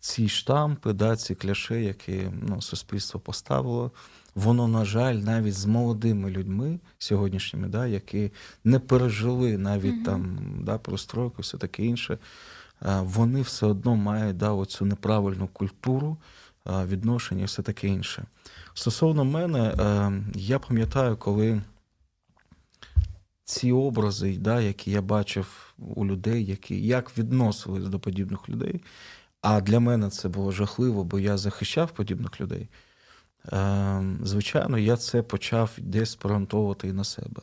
[0.00, 3.90] ці штампи, да, ці кляши, які ну, суспільство поставило,
[4.34, 8.32] воно, на жаль, навіть з молодими людьми сьогоднішніми, да, які
[8.64, 10.04] не пережили навіть Мгм.
[10.04, 12.18] там да, простройку, все таке інше,
[12.82, 16.16] е, вони все одно мають да, оцю неправильну культуру
[16.66, 18.24] е, відношення і все таке інше.
[18.74, 21.62] Стосовно мене, е, я пам'ятаю, коли
[23.44, 28.80] ці образи, да, які я бачив у людей, які як відносились до подібних людей.
[29.42, 32.68] А для мене це було жахливо, бо я захищав подібних людей.
[33.52, 37.42] Е, Звичайно, я це почав десь проґрунтовувати і на себе.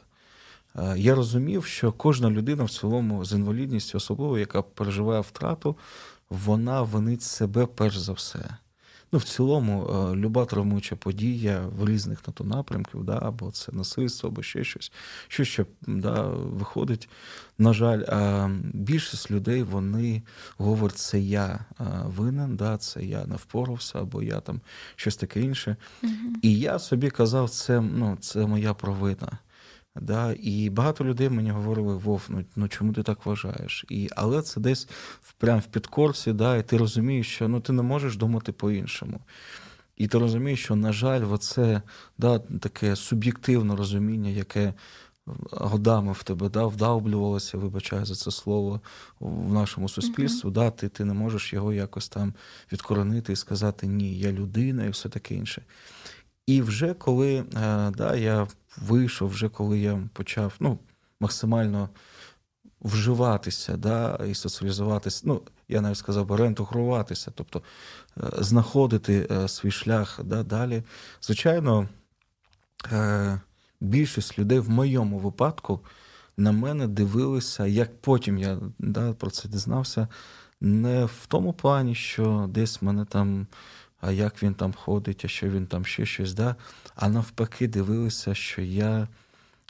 [0.76, 5.78] Е, Я розумів, що кожна людина в цілому з інвалідністю, особливо, яка переживає втрату,
[6.30, 8.58] вона винить себе перш за все.
[9.12, 13.72] Ну, в цілому, е, люба травмуюча подія в різних на то напрямків, да, або це
[13.72, 14.92] насильство, або ще щось,
[15.28, 17.10] що ще да, виходить.
[17.58, 20.22] На жаль, а більшість людей вони
[20.58, 24.62] говорять, це я е, винен, да, це я не впорався, або я там
[24.96, 25.76] щось таке інше.
[26.02, 26.36] Мгм.
[26.42, 29.38] І я собі казав, це, ну, це моя провина.
[29.96, 30.36] Да?
[30.40, 33.86] І багато людей мені говорили, Вов, ну, ну чому ти так вважаєш?
[33.90, 34.88] І, але це десь
[35.22, 39.20] в, прям в підкорці, да, і ти розумієш, що ну, ти не можеш думати по-іншому.
[39.98, 41.82] І ти розумієш, що, на жаль, оце
[42.18, 44.74] да, таке суб'єктивне розуміння, яке
[45.52, 48.82] годами в тебе да, вдавлювалося, вибачаю за це слово,
[49.20, 52.34] в нашому суспільстві, да, ти, ти не можеш його якось там
[52.72, 55.62] відкоронити і сказати ні, я людина і все таке інше.
[56.48, 57.46] І вже коли е,
[57.92, 60.80] да, я вийшов, вже коли я почав ну,
[61.20, 61.90] максимально
[62.82, 67.62] вживатися да, і соціалізуватися, ну, я навіть сказав би реінтегруватися, тобто
[68.18, 70.84] е, знаходити е, свій шлях да, далі.
[71.22, 71.90] Звичайно,
[73.82, 75.80] більшість людей в моєму випадку
[76.38, 80.08] на мене дивилися, як потім я да, про це дізнався,
[80.62, 83.48] не в тому плані, що десь мене там
[84.02, 86.56] а як він там ходить, а що він там ще щось, да?
[86.96, 89.08] а навпаки, дивилися, що я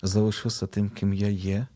[0.03, 1.67] залишився тим, ким я є,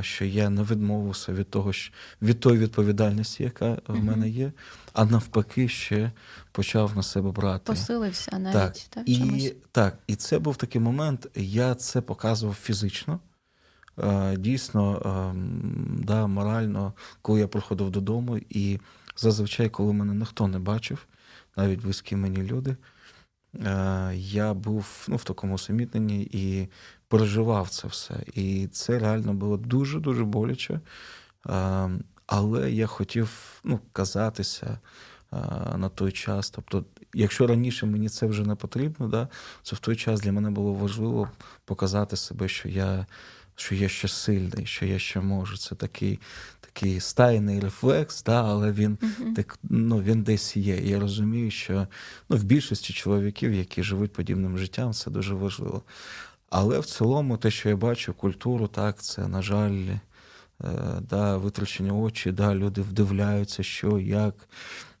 [0.00, 4.52] що я не відмовився від того, що, від тої відповідальності, яка в мене є,
[4.92, 6.12] а навпаки, ще
[6.52, 7.64] почав на себе брати.
[7.64, 9.52] Посилився навіть Так, так, і, чомусь.
[9.72, 13.20] так, і це був такий момент, я це показував фізично.
[14.36, 18.80] Дійсно, ем, да, морально, коли я приходив додому, і
[19.16, 21.06] зазвичай, коли мене ніхто не бачив,
[21.56, 22.76] навіть близькі мені люди,
[23.54, 26.68] е, я був ну, в такому усамітненні і
[27.08, 28.14] переживав це все.
[28.34, 30.80] І це реально було дуже-дуже боляче.
[31.48, 31.90] Е,
[32.26, 34.78] Але я хотів ну, казатися
[35.32, 35.36] е,
[35.76, 36.50] на той час.
[36.50, 39.28] Тобто, якщо раніше мені це вже не потрібно, да,
[39.62, 41.30] то в той час для мене було важливо
[41.64, 43.06] показати себе, що я,
[43.56, 45.56] що я ще сильний, що я ще можу.
[45.56, 46.18] Це такий,
[46.76, 49.34] такий стайний рефлекс, да, але він, Мгм.
[49.34, 50.76] так, ну, він десь є.
[50.76, 51.86] І я розумію, що
[52.28, 55.82] ну, в більшості чоловіків, які живуть подібним життям, це дуже важливо.
[56.50, 59.98] Але в цілому, те, що я бачу, культуру, так, це, на жаль, е,
[61.00, 64.48] да, витрачені очі, да, люди вдивляються, що, як.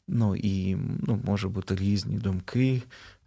[0.08, 2.82] Ну і ну, може бути різні думки.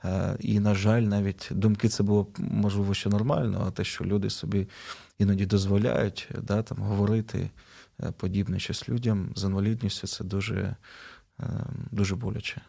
[0.06, 4.30] Е, І, на жаль, навіть думки це було можливо ще нормально, а те, що люди
[4.30, 4.68] собі
[5.20, 7.50] іноді дозволяють да, там, говорити
[8.18, 10.76] подібне щось людям з інвалідністю, це дуже,
[11.40, 11.46] е,
[11.92, 12.62] дуже боляче.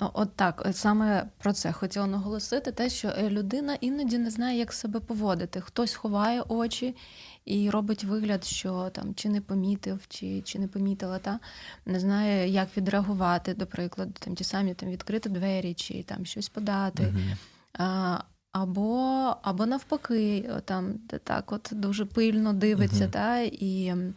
[0.00, 4.58] Ну, от так, саме про це хотіла наголосити, те, що е, людина іноді не знає,
[4.58, 5.60] як себе поводити.
[5.60, 6.96] Хтось ховає очі
[7.44, 11.40] і робить вигляд, що там чи не помітив, чи, чи не помітила, та
[11.86, 16.48] не знає, як відреагувати, до прикладу, там ті самі там відкрити двері, чи там щось
[16.48, 17.02] подати.
[17.02, 17.36] Мгм.
[17.78, 18.18] А,
[18.52, 23.10] або, або навпаки, там так от дуже пильно дивиться, Мгм.
[23.10, 24.12] та, і е,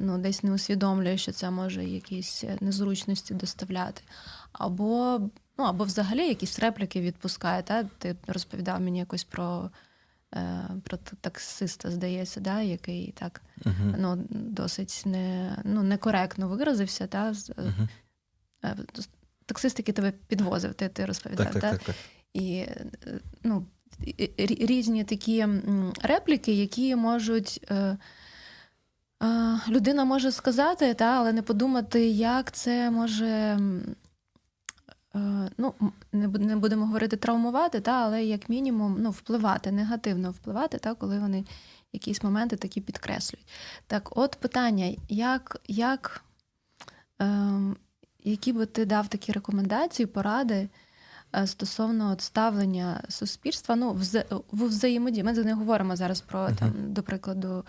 [0.00, 4.02] ну, десь не усвідомлює, що це може якісь незручності доставляти.
[4.52, 5.20] Або,
[5.58, 7.62] ну, або взагалі якісь репліки відпускає.
[7.62, 7.84] Та?
[7.84, 9.70] Ти розповідав мені якось про,
[10.34, 12.60] е, про таксиста, здається, да?
[12.60, 13.94] який так Мгм.
[13.98, 17.06] ну, досить не, ну, некоректно виразився.
[17.06, 17.34] Та?
[18.64, 18.76] е,
[19.46, 21.46] Таксист, який тебе підвозив, ти, ти розповідав.
[21.46, 21.70] Так, так, та?
[21.70, 21.96] так, так.
[22.32, 22.86] І е,
[23.42, 23.66] ну,
[24.38, 25.46] різні такі
[26.02, 27.70] репліки, які можуть.
[29.68, 33.26] Людина може сказати, та, але не подумати, як це може.
[33.26, 33.58] е,
[35.58, 35.74] Ну,
[36.12, 41.44] не будемо говорити травмувати, та, але як мінімум ну, впливати, негативно впливати, та, коли вони
[41.92, 43.46] якісь моменти такі підкреслюють.
[43.86, 46.24] Так, от питання, як, як,
[47.22, 47.60] е,
[48.24, 50.68] які би ти дав такі рекомендації, поради
[51.44, 53.92] стосовно от ставлення суспільства ну,
[54.52, 55.24] в взаємодії.
[55.24, 56.56] Ми не говоримо зараз про, uh-huh.
[56.56, 57.64] там, до прикладу,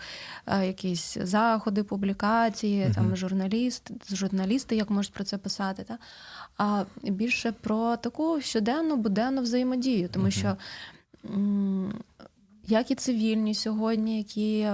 [0.46, 2.94] е, якісь заходи, публікації, uh-huh.
[2.94, 5.84] там, журналіст, журналісти, як можуть про це писати.
[5.84, 5.98] Та?
[6.56, 10.30] А більше про таку щоденну, буденну взаємодію, тому uh-huh.
[10.30, 10.56] що
[12.66, 14.68] як і цивільні сьогодні, які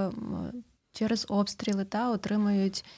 [0.93, 2.89] через обстріли та, отримують е,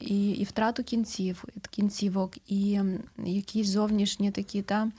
[0.00, 2.80] і і втрату кінців, кінцівок, і
[3.24, 4.90] якісь зовнішні такі та.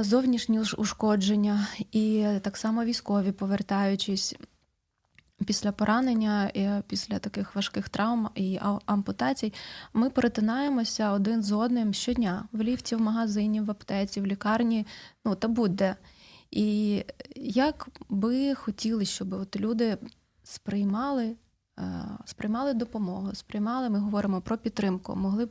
[0.00, 4.34] Зовнішні ушкодження, і так само військові, повертаючись
[5.46, 6.52] після поранення,
[6.86, 9.52] після таких важких травм і ампутацій,
[9.92, 14.86] ми перетинаємося один з одним щодня в ліфті, в магазині, в аптеці, в лікарні,
[15.24, 15.96] ну та будь-де.
[16.50, 17.02] І
[17.36, 19.96] як би хотіли, щоб от люди
[20.42, 21.34] сприймали, е,
[22.24, 25.48] сприймали допомогу, сприймали, ми говоримо про підтримку, могли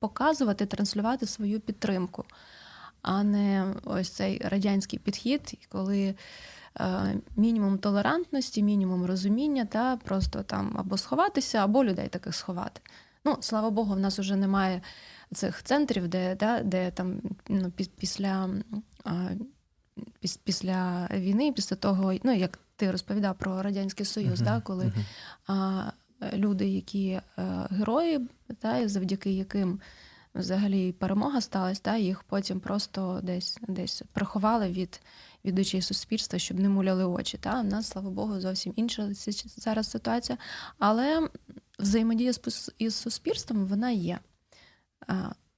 [0.00, 2.24] показувати, транслювати свою підтримку,
[3.02, 6.14] а не ось цей радянський підхід, коли
[6.80, 12.80] е, мінімум толерантності, мінімум розуміння, та просто там або сховатися, або людей таких сховати.
[13.24, 14.82] Ну, слава Богу, в нас вже немає
[15.34, 18.48] цих центрів, де да, де там ну, після
[20.44, 24.44] після війни, після того, ну як ти розповідав про Радянський Союз, uh-huh.
[24.44, 25.04] да, коли uh-huh.
[25.46, 25.92] а,
[26.32, 29.80] люди, які а, е, герої, та, завдяки яким
[30.34, 35.00] взагалі перемога сталася, та, їх потім просто десь десь приховали від
[35.44, 37.38] від очей суспільства, щоб не муляли очі.
[37.38, 37.60] Та.
[37.60, 39.08] У нас, слава Богу, зовсім інша
[39.56, 40.38] зараз ситуація.
[40.78, 41.28] Але
[41.78, 42.32] взаємодія
[42.78, 44.18] із суспільством вона є.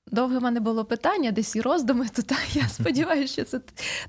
[0.07, 3.61] Довге в мене було питання, десь і роздуми, то так, я сподіваюся, що це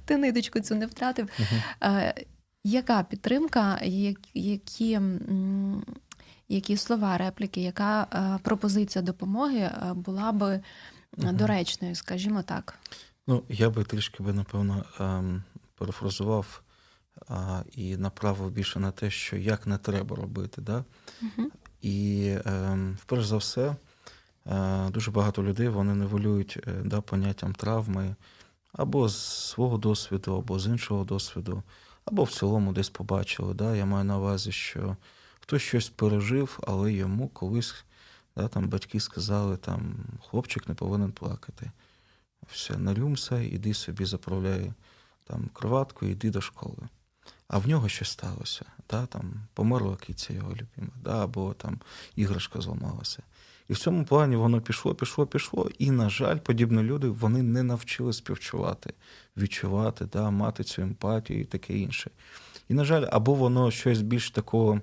[0.05, 1.29] ти ниточку цю не втратив.
[1.39, 2.25] Uh-huh.
[2.63, 3.79] Яка підтримка,
[4.33, 4.99] які
[6.49, 8.07] які слова, репліки, яка
[8.43, 10.61] пропозиція допомоги була би
[11.17, 11.33] uh-huh.
[11.33, 12.79] доречною, скажімо так?
[13.27, 15.43] Ну, я би трішки би, напевно, ем,
[15.75, 16.61] перефразував
[17.71, 20.61] і направив більше на те, що як не треба робити.
[20.61, 20.83] Да?
[21.23, 21.45] Uh-huh.
[21.81, 23.75] І, ем, вперше за все,
[24.45, 28.15] Е, дуже багато людей вони неволюють е, да, поняттям травми
[28.73, 31.63] або з свого досвіду, або з іншого досвіду,
[32.05, 33.53] або в цілому десь побачили.
[33.53, 33.75] Да.
[33.75, 34.97] Я маю на увазі, що
[35.39, 37.85] хтось щось пережив, але йому колись
[38.35, 41.71] да, там батьки сказали, там хлопчик не повинен плакати.
[42.47, 44.73] Все, нарюмся, іди собі заправляй
[45.23, 46.89] там кроватку, іди до школи.
[47.47, 48.65] А в нього щось сталося.
[48.89, 51.79] Да, там Померла киця його любима, да, або там
[52.15, 53.23] іграшка зламалася.
[53.69, 55.69] І в цьому плані воно пішло, пішло, пішло.
[55.79, 58.93] І, на жаль, подібні люди вони не навчили співчувати,
[59.37, 62.11] відчувати, да, мати цю емпатію і таке інше.
[62.69, 64.81] І, на жаль, або воно щось більш такого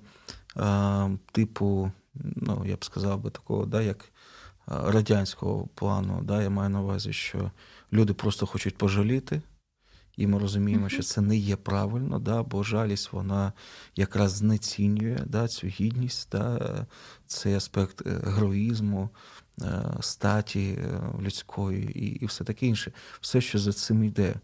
[0.56, 4.12] а, типу, ну, я б сказав би, такого, да, як
[4.66, 6.20] радянського плану.
[6.22, 7.50] Да, Я маю на увазі, що
[7.92, 9.42] люди просто хочуть пожаліти.
[10.20, 13.52] І ми розуміємо, що це не є правильно, да, бо жалість вона
[13.96, 16.86] якраз знецінює да, цю гідність, да,
[17.26, 19.10] цей аспект е, героїзму,
[19.62, 24.34] е, статі е, людської і і все таке інше, все, що за цим йде.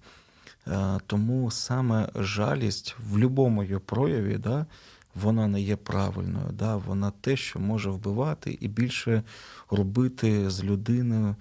[1.07, 4.67] Тому саме жалість в будь-якому її прояві, да,
[5.15, 6.51] вона не є правильною.
[6.53, 9.23] Да, Вона те, що може вбивати, і більше
[9.71, 11.37] робити з людиною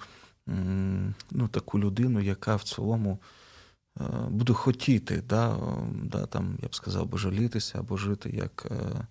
[1.31, 3.19] ну, таку людину, яка в цілому.
[3.99, 5.57] Е, буду хотіти, да,
[6.03, 9.07] да, там, я б сказав, би жалітися або жити як е,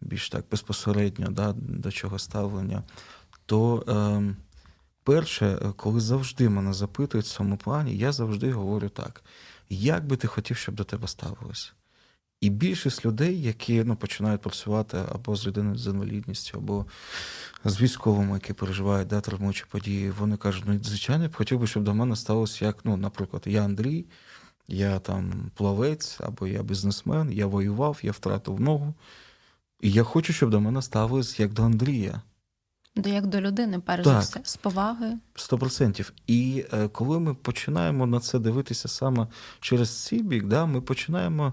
[0.00, 2.82] більш так безпосередньо да, до чого ставлення,
[3.46, 4.34] то е,
[5.04, 9.24] перше, коли завжди мене запитують в цьому плані, я завжди говорю так:
[9.70, 11.72] як би ти хотів, щоб до тебе ставилось?
[12.40, 16.86] І більшість людей, які ну, починають працювати або з людиною з інвалідністю, або
[17.64, 21.66] з військовими, які переживають да, травмуючі події, вони кажуть, ну, звичайно, я б хотів би,
[21.66, 24.06] щоб до мене сталося як, ну, наприклад, я Андрій,
[24.68, 28.94] я там плавець, або я бізнесмен, я воював, я втратив ногу.
[29.80, 32.22] І я хочу, щоб до мене ставилось як до Андрія.
[32.96, 35.18] До як до людини, перш за все, з повагою.
[35.34, 36.12] Сто процентів.
[36.26, 39.26] І е, коли ми починаємо на це дивитися саме
[39.60, 41.52] через цей бік, да, ми починаємо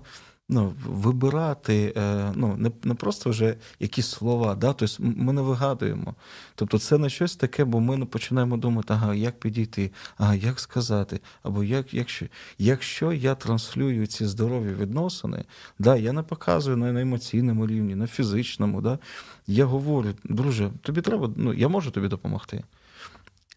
[0.50, 4.74] ну, вибирати е, ну, не не просто вже якісь слова, да?
[4.74, 6.16] тобто ми не вигадуємо.
[6.56, 11.20] Тобто це не щось таке, бо ми починаємо думати, ага, як підійти, ага, як сказати,
[11.44, 12.26] або як, якщо
[12.58, 15.46] якщо я транслюю ці здорові відносини,
[15.80, 19.00] да, я не показую на емоційному рівні, на фізичному, да,
[19.48, 22.64] я говорю, друже, тобі треба, ну, я можу тобі допомогти.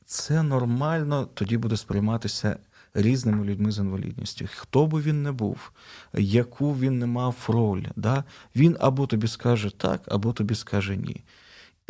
[0.04, 2.56] Це нормально тоді буде сприйматися
[2.94, 4.46] різними людьми з інвалідністю.
[4.56, 5.72] Хто би він не був,
[6.14, 8.24] яку він не мав роль, да?
[8.56, 11.24] він або тобі скаже так, або тобі скаже ні.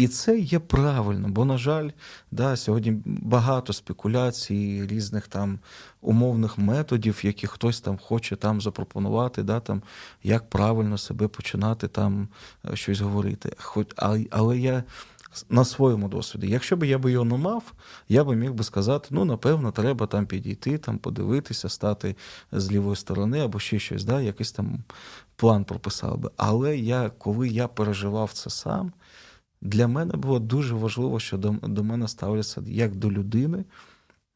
[0.01, 1.91] І це є правильно, бо, на жаль,
[2.31, 5.59] да, сьогодні багато спекуляцій, різних там
[6.01, 9.83] умовних методів, які хтось там хоче там запропонувати, да, там,
[10.23, 12.29] як правильно себе починати там
[12.73, 13.53] е, щось говорити.
[13.59, 13.87] Хоч,
[14.31, 14.85] Але я
[15.49, 17.73] на своєму досвіді, якщо б я би його не мав,
[18.09, 22.17] я би міг би сказати, ну, напевно, треба там підійти, там подивитися, стати
[22.53, 24.85] з лівої сторони або ще щось, да, якийсь там
[25.37, 26.31] план прописав би.
[26.37, 28.93] Але я, коли я переживав це сам.
[29.63, 33.65] Для мене було дуже важливо, що до, до мене ставляться як до людини,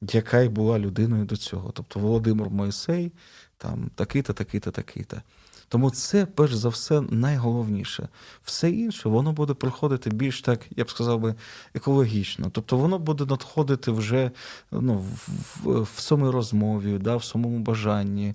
[0.03, 1.71] яка й була людиною до цього.
[1.73, 3.13] Тобто Володимир Моїсей,
[3.59, 5.23] там такий-то, такий-то, такий-то.
[5.69, 8.09] Тому це, перш за все, найголовніше.
[8.43, 11.35] Все інше, воно буде приходити більш так, я б сказав би,
[11.75, 12.51] екологічно.
[12.53, 14.31] Тобто воно буде надходити вже
[14.73, 15.31] ну, в,
[15.63, 18.35] в, в самій розмові, да, в самому бажанні.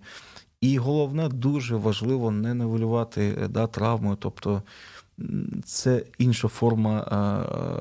[0.61, 4.17] І головне, дуже важливо не невелювати да, травмою.
[4.19, 4.63] тобто
[5.65, 7.05] це інша форма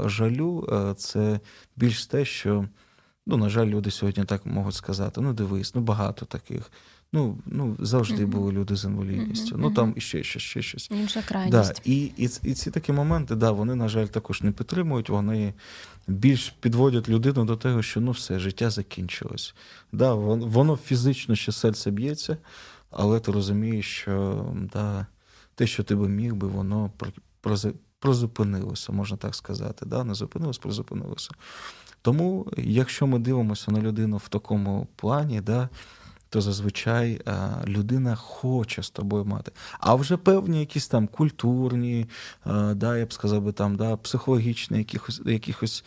[0.06, 1.40] жалю, це
[1.76, 2.64] більш те, що,
[3.26, 6.70] ну, на жаль, люди сьогодні так можуть сказати: ну, дивись, ну багато таких.
[7.12, 9.56] Ну, ну завжди були люди з інвалідністю.
[9.58, 10.90] Ну там іще щось, ще щось.
[10.90, 11.72] Інша крайність.
[11.74, 15.54] Да, І і, і ці такі моменти, да, вони, на жаль, також не підтримують, вони
[16.06, 19.54] більш підводять людину до того, що ну все, життя закінчилось.
[19.92, 22.36] Да, Воно фізично ще серце б'ється,
[22.90, 25.06] але ти розумієш, що да,
[25.54, 26.90] те, що ти би міг би, воно
[28.00, 29.86] прозупинилося, можна так сказати.
[29.86, 30.04] Да?
[30.04, 31.30] Не зупинилося, призупинилося.
[32.02, 35.68] Тому, якщо ми дивимося на людину в такому плані, да,
[36.30, 37.20] то зазвичай
[37.66, 39.52] людина хоче з тобою мати.
[39.80, 42.06] А вже певні якісь там культурні,
[42.74, 45.84] да, я б сказав би там, да, психологічні якихось якихось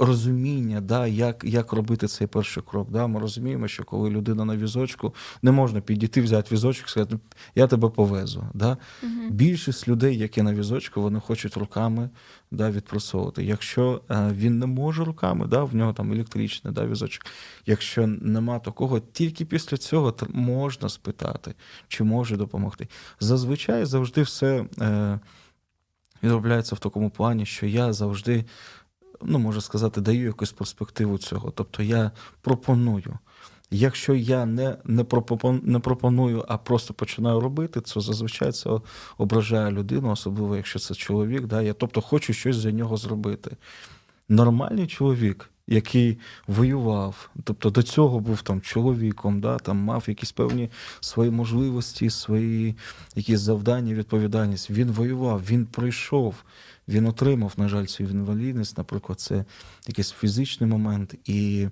[0.00, 2.90] розуміння, да, як як робити цей перший крок.
[2.90, 3.06] Да.
[3.06, 7.18] Ми розуміємо, що коли людина на візочку, не можна підійти, взяти візочок і сказати,
[7.54, 8.44] я тебе повезу.
[8.54, 8.76] Да.
[9.02, 9.12] Угу.
[9.30, 12.10] Більшість людей, які на візочку, вони хочуть руками
[12.50, 13.44] да, відпрацьовувати.
[13.44, 17.26] Якщо е, він не може руками, да, в нього там електричний да, візочок.
[17.66, 21.54] Якщо нема такого, тільки після цього можна спитати,
[21.88, 22.88] чи може допомогти.
[23.20, 24.64] Зазвичай завжди все.
[24.80, 25.20] Е,
[26.22, 28.44] Відробляється в такому плані, що я завжди
[29.22, 31.50] ну, можу сказати, даю якусь перспективу цього.
[31.50, 32.10] Тобто я
[32.40, 33.18] пропоную.
[33.70, 35.04] Якщо я не не,
[35.62, 38.80] не пропоную, а просто починаю робити, то зазвичай це
[39.18, 41.46] ображає людину, особливо якщо це чоловік.
[41.46, 41.62] Да?
[41.62, 43.56] Я тобто хочу щось за нього зробити.
[44.28, 49.58] Нормальний чоловік, який воював, тобто до цього був там чоловіком, да?
[49.58, 52.76] там мав якісь певні свої можливості, свої
[53.16, 54.70] якісь завдання, відповідальність.
[54.70, 56.34] Він воював, він пройшов.
[56.88, 59.44] Він отримав, на жаль, цю інвалідність, наприклад, це
[59.86, 61.68] якийсь фізичний момент, і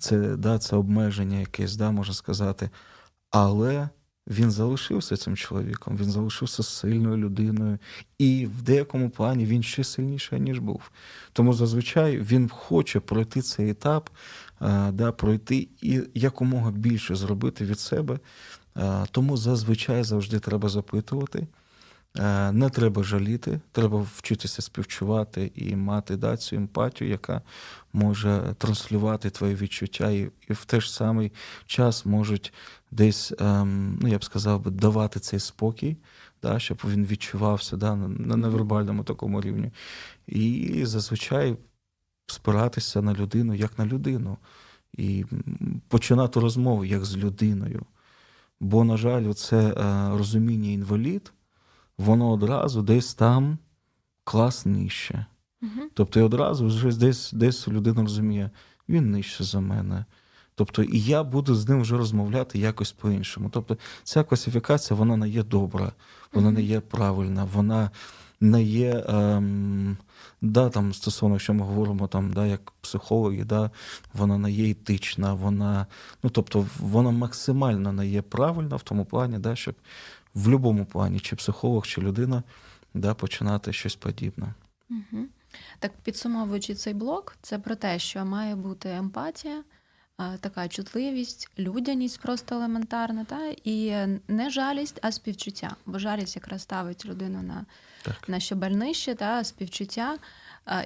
[0.00, 2.70] це да, це обмеження якесь, да, можна сказати.
[3.30, 3.88] Але
[4.26, 7.78] він залишився цим чоловіком, він залишився сильною людиною,
[8.18, 10.90] і в деякому плані він ще сильніший, ніж був.
[11.32, 14.10] Тому зазвичай він хоче пройти цей етап,
[14.92, 18.18] да, пройти і якомога більше зробити від себе.
[19.10, 21.46] Тому зазвичай завжди треба запитувати.
[22.18, 27.42] Е, не треба жаліти, треба вчитися співчувати і мати да, цю емпатію, яка
[27.92, 31.32] може транслювати твої відчуття, і і в той ж самий
[31.66, 32.52] час можуть
[32.90, 35.96] десь, ем, ну я б сказав, би, давати цей спокій,
[36.42, 39.72] да, щоб він відчувався да, на невербальному такому рівні.
[40.26, 41.56] І зазвичай
[42.26, 44.38] спиратися на людину як на людину,
[44.92, 45.24] і
[45.88, 47.86] починати розмову як з людиною.
[48.60, 49.74] Бо, на жаль, це е,
[50.18, 51.32] розуміння інвалід
[51.98, 53.58] воно одразу десь там
[54.24, 55.26] клас нижче.
[55.62, 55.88] Угу.
[55.94, 58.50] Тобто, і одразу вже десь десь людина розуміє,
[58.88, 60.04] він нижче за мене.
[60.54, 63.50] Тобто, і я буду з ним вже розмовляти якось по-іншому.
[63.52, 65.92] Тобто, ця класифікація вона не є добра,
[66.32, 67.90] вона не є правильна, вона
[68.40, 69.04] не є.
[69.08, 69.96] Ем,
[70.42, 73.70] да, там, Стосовно, що ми говоримо там, да, як психологи, да,
[74.14, 75.86] вона не є етична, вона
[76.22, 79.74] ну, тобто, вона максимально не є правильна в тому плані, да, щоб
[80.34, 82.42] в будь-якому плані, чи психолог, чи людина,
[82.94, 84.54] да, починати щось подібне.
[84.90, 85.24] Угу.
[85.78, 89.62] Так, підсумовуючи цей блок, це про те, що має бути емпатія,
[90.40, 95.76] така чутливість, людяність просто елементарна, та і не жалість, а співчуття.
[95.86, 97.66] Бо жалість якраз ставить людину на
[98.28, 100.18] на щебель нижче, та співчуття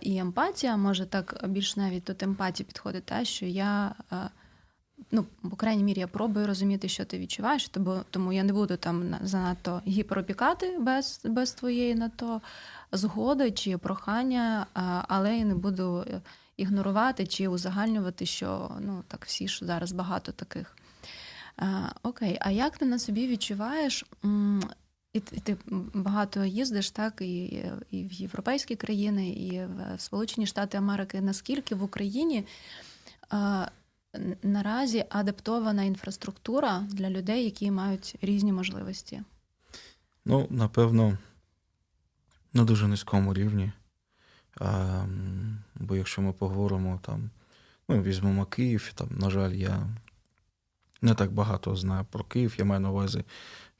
[0.01, 3.95] і емпатія може так більш навіть тут емпатії підходить, та що я
[5.11, 7.71] ну, по крайній мірі, я пробую розуміти, що ти відчуваєш,
[8.11, 12.41] тому, я не буду там занадто гіперопікати без без твоєї на то
[12.93, 14.67] згоди чи прохання,
[15.09, 16.05] але я не буду
[16.57, 20.77] ігнорувати чи узагальнювати, що ну так всі ж зараз багато таких.
[22.03, 24.05] Окей, а як ти на собі відчуваєш?
[25.13, 25.57] І ти
[25.95, 27.45] багато їздиш, так, і
[27.91, 31.21] і в європейські країни, і в Сполучені Штати Америки.
[31.21, 32.45] Наскільки в Україні
[34.43, 39.23] наразі адаптована інфраструктура для людей, які мають різні можливості?
[40.25, 41.19] Ну, напевно,
[42.53, 43.73] на дуже низькому рівні.
[44.61, 45.05] А,
[45.75, 47.31] Бо якщо ми поговоримо там,
[47.89, 49.87] ну, візьмемо Київ, там, на жаль, я
[51.03, 53.25] не так багато знаю про Київ, я маю на увазі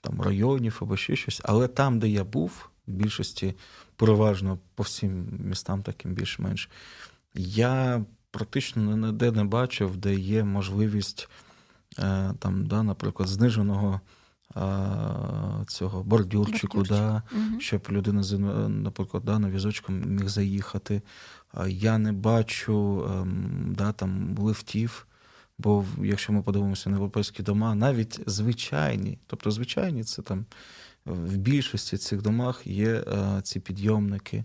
[0.01, 1.41] там районів або ще щось.
[1.45, 3.55] Але там, де я був, в більшості
[3.97, 6.71] переважно по всім містам, таким більш-менш,
[7.35, 11.29] я практично ніде не бачив, де є можливість
[11.99, 14.01] е, там, да, наприклад, зниженого
[15.67, 17.61] цього бордюрчику, да, угу.
[17.61, 18.23] щоб людина,
[18.69, 21.03] наприклад, да, на візочком міг заїхати.
[21.67, 25.07] Я не бачу ем, да, там, лифтів.
[25.59, 30.47] Бо якщо ми подивимося на європейські дома, навіть звичайні, тобто звичайні, це там
[31.05, 34.45] в більшості цих домах є а, ці підйомники,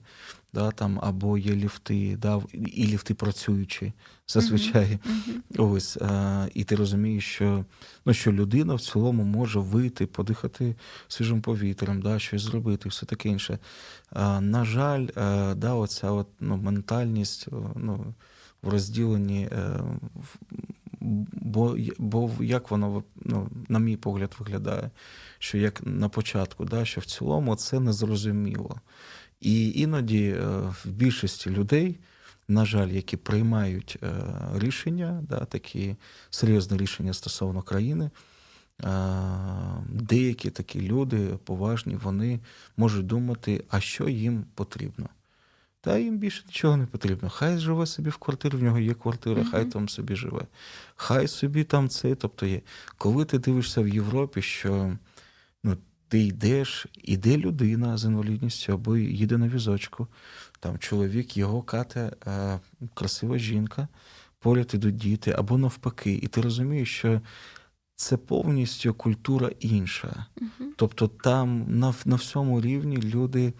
[0.54, 3.93] да, там, або є ліфти, да, і ліфти працюючі
[4.28, 4.99] зазвичай.
[5.06, 5.72] Uh-huh.
[5.72, 7.66] Ось, а, І ти розумієш, що
[8.06, 10.76] ну, що людина в цілому може вийти, подихати
[11.08, 13.60] свіжим повітрям, да, щось зробити, все таке інше.
[14.10, 18.14] А, На жаль, а, да, оця от, ну, ментальність ну,
[18.62, 19.49] в розділенні.
[19.51, 19.80] Е,
[21.32, 24.89] бо бо як воно ну, на мій погляд виглядає,
[25.39, 28.76] що як на початку, да, що в цілому це незрозуміло.
[29.44, 30.46] І іноді е,
[30.84, 32.00] в більшості людей,
[32.48, 34.14] на жаль, які приймають е,
[34.56, 35.96] рішення, да, такі
[36.30, 38.10] серйозні рішення стосовно країни,
[38.84, 38.89] е,
[39.89, 42.39] деякі такі люди поважні, вони
[42.78, 45.10] можуть думати, а що їм потрібно.
[45.82, 47.30] Та їм більше нічого не потрібно.
[47.30, 49.52] Хай живе собі в квартирі, в нього є квартира, uh-huh.
[49.52, 50.41] хай там собі живе.
[50.96, 52.16] Хай собі там це.
[52.16, 52.62] Тобто є.
[52.98, 54.98] Коли ти дивишся в Європі, що
[56.14, 60.07] ти йдеш, іде людина з інвалідністю або їде на візочку,
[60.59, 62.59] там чоловік, його кате а,
[62.93, 63.88] красива жінка,
[64.39, 67.22] поряд ідуть діти, або навпаки, і ти розумієш, що.
[67.95, 70.26] Це повністю культура інша.
[70.38, 70.66] Uh-huh.
[70.76, 73.53] Тобто там на на всьому рівні люди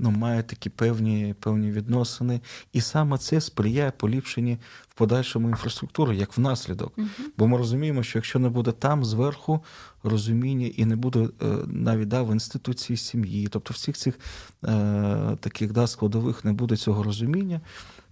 [0.00, 2.40] ну, має такі певні певні відносини,
[2.72, 6.92] і саме це сприяє поліпшенні в подальшому інфраструктури, як внаслідок.
[6.98, 7.06] uh
[7.38, 9.64] Бо ми розуміємо, що якщо не буде там зверху
[10.02, 14.18] розуміння і не буде е, навіть да, в інституції сім'ї, тобто всіх цих
[14.64, 17.60] е, таких да, складових не буде цього розуміння,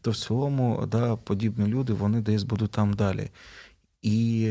[0.01, 3.31] то в цілому да, подібні люди вони десь будуть там далі.
[4.03, 4.51] І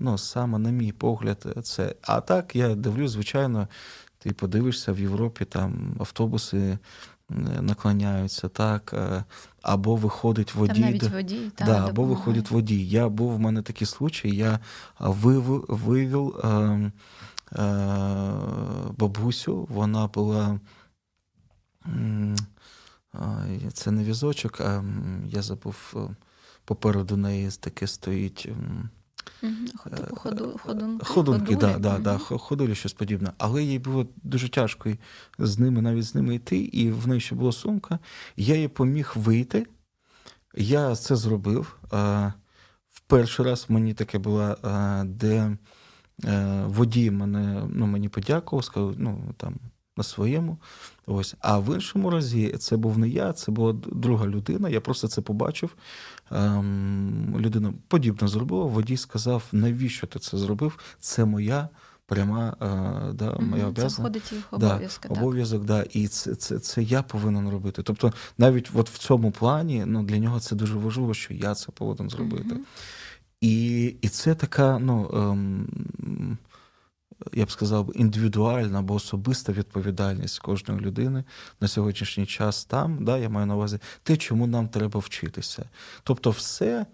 [0.00, 1.94] ну, саме, на мій погляд, це.
[2.02, 3.68] А так я дивлюсь, звичайно,
[4.26, 6.78] ти подивишся в Європі, там автобуси
[7.60, 9.24] наклоняються, так, е,
[9.62, 10.72] або виходить водій.
[10.72, 12.88] Там навіть водій, та, да, Або виходить водій.
[12.88, 14.60] Я був в мене такий случай, я
[14.98, 16.48] вивів, вивів е,
[17.52, 17.72] е,
[18.98, 20.60] бабусю, вона була.
[23.72, 24.84] Це не візочок, а
[25.26, 25.94] я забув
[26.64, 28.48] попереду неї таке стоїть.
[29.96, 33.32] Типу ходу, ходунки, ходунки, да, да, да, ходулі, щось подібне.
[33.38, 34.90] Але їй було дуже тяжко
[35.38, 37.98] з ними, навіть з ними йти, і в неї ще була сумка.
[38.36, 39.66] Я їй поміг вийти.
[40.56, 41.78] Я це зробив.
[42.90, 44.56] В перший раз мені таке було,
[45.04, 45.56] де
[46.24, 49.54] е, водій мене ну, мені подякував, сказав, ну там
[49.96, 50.58] на своєму.
[51.06, 51.34] Ось.
[51.40, 54.68] А в іншому разі це був не я, це була друга людина.
[54.68, 55.74] Я просто це побачив.
[56.30, 58.64] Ем, людина подібно зробила.
[58.64, 60.78] Водій сказав, навіщо ти це зробив?
[61.00, 61.68] Це моя.
[62.08, 63.88] Пряма е, да, моя mm обов'язка.
[63.88, 65.08] Це входить їх обов'язки.
[65.08, 67.82] Да, обов'язок, да, і це це, це я повинен робити.
[67.82, 71.72] Тобто, навіть от в цьому плані ну, для нього це дуже важливо, що я це
[71.72, 72.54] повинен зробити.
[72.54, 72.58] mm
[73.40, 75.10] І і це така, ну.
[75.14, 76.38] Ем,
[77.32, 81.24] я б сказав, індивідуальна або особиста відповідальність кожної людини
[81.60, 85.64] на сьогоднішній час там, да, я маю на увазі те, чому нам треба вчитися.
[86.02, 86.86] Тобто, все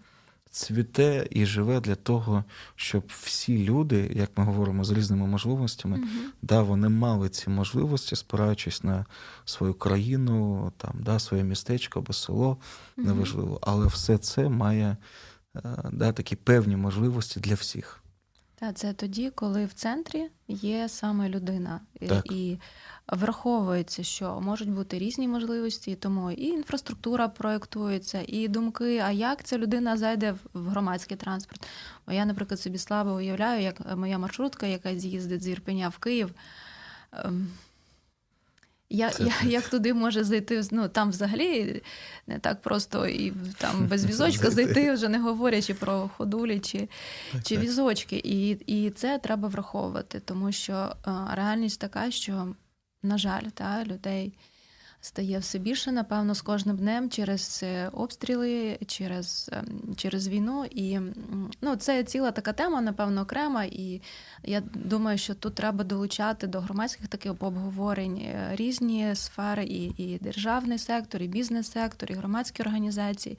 [0.52, 2.44] цвіте і живе для того,
[2.76, 6.06] щоб всі люди, як ми говоримо, з різними можливостями, mm
[6.42, 9.06] да, вони мали ці можливості, спираючись на
[9.44, 12.56] свою країну, там, да, своє містечко або село,
[12.98, 13.58] mm неважливо.
[13.62, 14.96] Але все це має
[15.56, 15.60] е,
[15.92, 18.01] да, такі певні можливості для всіх.
[18.74, 22.32] Це тоді, коли в центрі є саме людина, так.
[22.32, 22.58] і
[23.08, 29.58] враховується, що можуть бути різні можливості, тому і інфраструктура проєктується, і думки, а як ця
[29.58, 31.66] людина зайде в громадський транспорт.
[32.06, 36.34] Бо я, наприклад, собі слабо уявляю, як моя маршрутка, яка з'їздить з Ірпеня в Київ.
[38.94, 40.62] Я, Це я, як туди може зайти?
[40.70, 41.82] Ну там взагалі
[42.26, 44.74] не так просто і там без візочка Зайти.
[44.74, 46.88] зайти, вже не говорячи про ходулі чи,
[47.32, 47.64] Так, чи так.
[47.64, 48.20] візочки.
[48.24, 50.72] І, і це треба враховувати, тому що
[51.06, 52.54] е, реальність така, що,
[53.02, 54.32] на жаль, та, людей
[55.04, 60.64] стає все більше, напевно, з кожним днем через е, обстріли, через, ем, через війну.
[60.70, 60.98] І
[61.60, 63.64] ну, це ціла така тема, напевно, окрема.
[63.64, 64.00] І
[64.44, 70.18] я думаю, що тут треба долучати до громадських таких обговорень е, різні сфери, і, і
[70.18, 73.38] державний сектор, і бізнес-сектор, і громадські організації.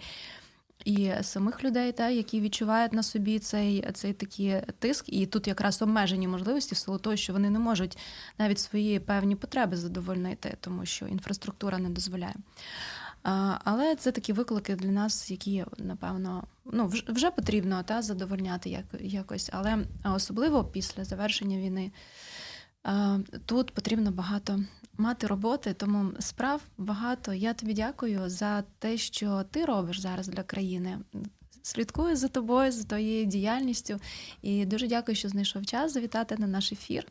[0.86, 5.82] І самих людей, та, які відчувають на собі цей, цей такий тиск, і тут якраз
[5.82, 7.98] обмежені можливості в силу того, що вони не можуть
[8.38, 12.36] навіть свої певні потреби задовольнити, тому що інфраструктура не дозволяє.
[13.64, 19.50] Але це такі виклики для нас, які напевно ну вже потрібно та задовольняти як, якось,
[19.54, 21.92] але особливо після завершення війни.
[23.46, 24.60] Тут потрібно багато
[24.98, 27.34] мати роботи, тому справ багато.
[27.34, 31.00] Я тобі дякую за те, що ти робиш зараз для країни.
[31.62, 34.00] Слідкую за тобою, за твоєю діяльністю.
[34.42, 37.08] І дуже дякую, що знайшов час завітати на наш ефір.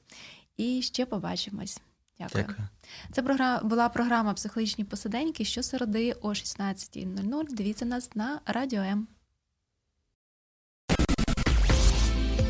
[0.57, 1.81] І ще побачимось.
[2.19, 2.45] Дякую.
[2.49, 2.69] Дякую.
[3.13, 7.45] Це програ- була програма Психологічні посиденьки щосереди о 16.00.
[7.55, 9.07] Дивіться нас на Радіо М.